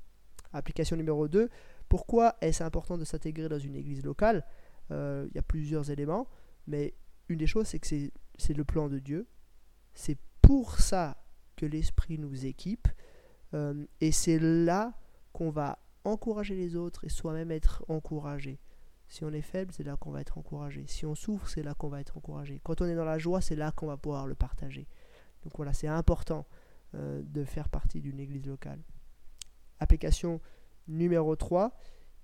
Application 0.53 0.97
numéro 0.97 1.27
2. 1.27 1.51
Pourquoi 1.89 2.37
est-ce 2.41 2.63
important 2.63 2.97
de 2.97 3.05
s'intégrer 3.05 3.49
dans 3.49 3.59
une 3.59 3.75
église 3.75 4.05
locale? 4.05 4.47
Euh, 4.93 5.27
Il 5.31 5.35
y 5.35 5.41
a 5.41 5.43
plusieurs 5.43 5.91
éléments. 5.91 6.29
Mais 6.69 6.95
une 7.29 7.39
des 7.39 7.49
choses, 7.49 7.67
c'est 7.67 7.81
que 7.81 7.89
c'est 7.89 8.55
le 8.55 8.65
plan 8.65 8.89
de 8.89 9.01
Dieu. 9.01 9.27
C'est 9.93 10.19
pour 10.41 10.79
ça 10.79 11.24
que 11.57 11.67
l'Esprit 11.67 12.19
nous 12.19 12.47
équipe. 12.47 12.89
Euh, 13.55 13.87
et 14.01 14.13
c'est 14.13 14.39
là 14.39 14.95
qu'on 15.33 15.51
va 15.51 15.79
encourager 16.05 16.55
les 16.55 16.77
autres 16.77 17.05
et 17.05 17.09
soi-même 17.09 17.51
être 17.51 17.85
encouragé. 17.89 18.61
Si 19.09 19.25
on 19.25 19.33
est 19.33 19.43
faible, 19.43 19.73
c'est 19.73 19.85
là 19.85 19.97
qu'on 19.97 20.11
va 20.11 20.21
être 20.21 20.39
encouragé. 20.39 20.85
Si 20.87 21.07
on 21.07 21.15
souffre, 21.15 21.49
c'est 21.49 21.63
là 21.63 21.75
qu'on 21.75 21.89
va 21.89 22.01
être 22.01 22.17
encouragé. 22.17 22.61
Quand 22.65 22.81
on 22.81 22.87
est 22.87 22.97
dans 22.97 23.05
la 23.05 23.19
joie, 23.19 23.41
c'est 23.41 23.57
là 23.57 23.71
qu'on 23.71 23.87
va 23.87 23.97
pouvoir 23.97 24.27
le 24.27 24.35
partager. 24.35 24.89
Donc 25.43 25.57
voilà, 25.57 25.73
c'est 25.73 25.87
important 25.87 26.47
euh, 26.95 27.23
de 27.25 27.45
faire 27.45 27.69
partie 27.69 28.01
d'une 28.01 28.19
église 28.19 28.47
locale. 28.47 28.81
Application 29.79 30.41
numéro 30.89 31.37
3. 31.37 31.77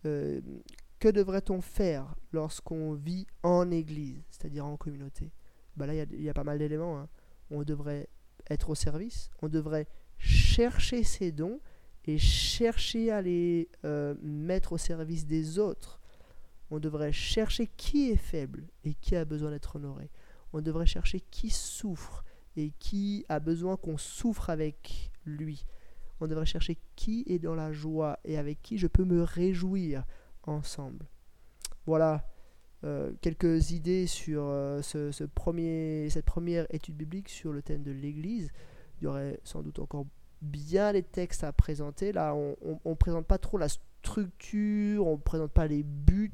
Euh, 0.06 0.40
que 0.98 1.08
devrait-on 1.08 1.60
faire 1.60 2.14
lorsqu'on 2.32 2.94
vit 2.94 3.26
en 3.42 3.70
église, 3.70 4.22
c'est-à-dire 4.30 4.66
en 4.66 4.76
communauté? 4.76 5.32
Bah 5.76 5.86
Là, 5.86 5.94
il 5.94 6.22
y, 6.22 6.28
a 6.28 6.34
pas 6.34 6.44
mal 6.44 6.58
d'éléments. 6.58 6.98
Hein. 6.98 7.08
On 7.50 7.62
devrait 7.62 8.08
être 8.48 8.70
au 8.70 8.74
service, 8.74 9.30
on 9.42 9.48
devrait 9.48 9.86
chercher 10.18 11.02
ses 11.02 11.32
dons 11.32 11.60
et 12.04 12.18
chercher 12.18 13.10
à 13.10 13.22
les 13.22 13.68
euh, 13.84 14.14
mettre 14.22 14.72
au 14.72 14.78
service 14.78 15.26
des 15.26 15.58
autres. 15.58 16.00
On 16.70 16.78
devrait 16.78 17.12
chercher 17.12 17.66
qui 17.66 18.10
est 18.10 18.16
faible 18.16 18.64
et 18.84 18.94
qui 18.94 19.16
a 19.16 19.24
besoin 19.24 19.50
d'être 19.50 19.76
honoré. 19.76 20.10
On 20.52 20.60
devrait 20.60 20.86
chercher 20.86 21.20
qui 21.20 21.50
souffre 21.50 22.24
et 22.56 22.72
qui 22.78 23.24
a 23.28 23.40
besoin 23.40 23.76
qu'on 23.76 23.98
souffre 23.98 24.50
avec 24.50 25.10
lui. 25.24 25.64
On 26.20 26.26
devrait 26.26 26.46
chercher 26.46 26.78
qui 26.96 27.24
est 27.26 27.38
dans 27.38 27.54
la 27.54 27.72
joie 27.72 28.18
et 28.24 28.38
avec 28.38 28.62
qui 28.62 28.78
je 28.78 28.86
peux 28.86 29.04
me 29.04 29.22
réjouir 29.22 30.04
ensemble. 30.44 31.06
Voilà 31.86 32.26
euh, 32.82 33.12
quelques 33.20 33.72
idées 33.72 34.06
sur 34.06 34.44
euh, 34.44 34.80
ce, 34.80 35.24
premier, 35.24 36.08
cette 36.08 36.24
première 36.24 36.66
étude 36.70 36.96
biblique 36.96 37.28
sur 37.28 37.52
le 37.52 37.60
thème 37.60 37.82
de 37.82 37.90
l'Église. 37.90 38.50
Il 39.00 39.04
y 39.04 39.06
aurait 39.06 39.38
sans 39.44 39.62
doute 39.62 39.78
encore 39.80 40.06
bien 40.40 40.92
les 40.92 41.02
textes 41.02 41.44
à 41.44 41.52
présenter. 41.52 42.12
Là, 42.12 42.34
on 42.34 42.78
ne 42.84 42.94
présente 42.94 43.26
pas 43.26 43.36
trop 43.36 43.58
la 43.58 43.68
structure, 43.68 45.06
on 45.06 45.16
ne 45.16 45.20
présente 45.22 45.52
pas 45.52 45.66
les 45.66 45.82
buts, 45.82 46.32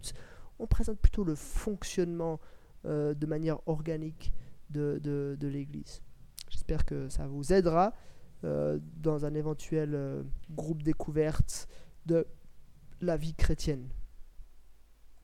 on 0.61 0.69
présente 0.69 1.01
plutôt 1.01 1.25
le 1.25 1.35
fonctionnement 1.35 2.39
euh, 2.85 3.13
de 3.15 3.27
manière 3.27 3.59
organique 3.67 4.33
de, 4.71 5.01
de, 5.03 5.49
l'Église. 5.49 6.01
J'espère 6.49 6.85
que 6.85 7.09
ça 7.09 7.27
vous 7.27 7.53
aidera 7.53 7.93
dans 8.43 9.25
un 9.25 9.35
éventuel 9.35 10.25
groupe 10.51 10.85
découverte 10.85 11.67
de 12.05 12.27
la 13.01 13.17
vie 13.17 13.35
chrétienne. 13.35 13.89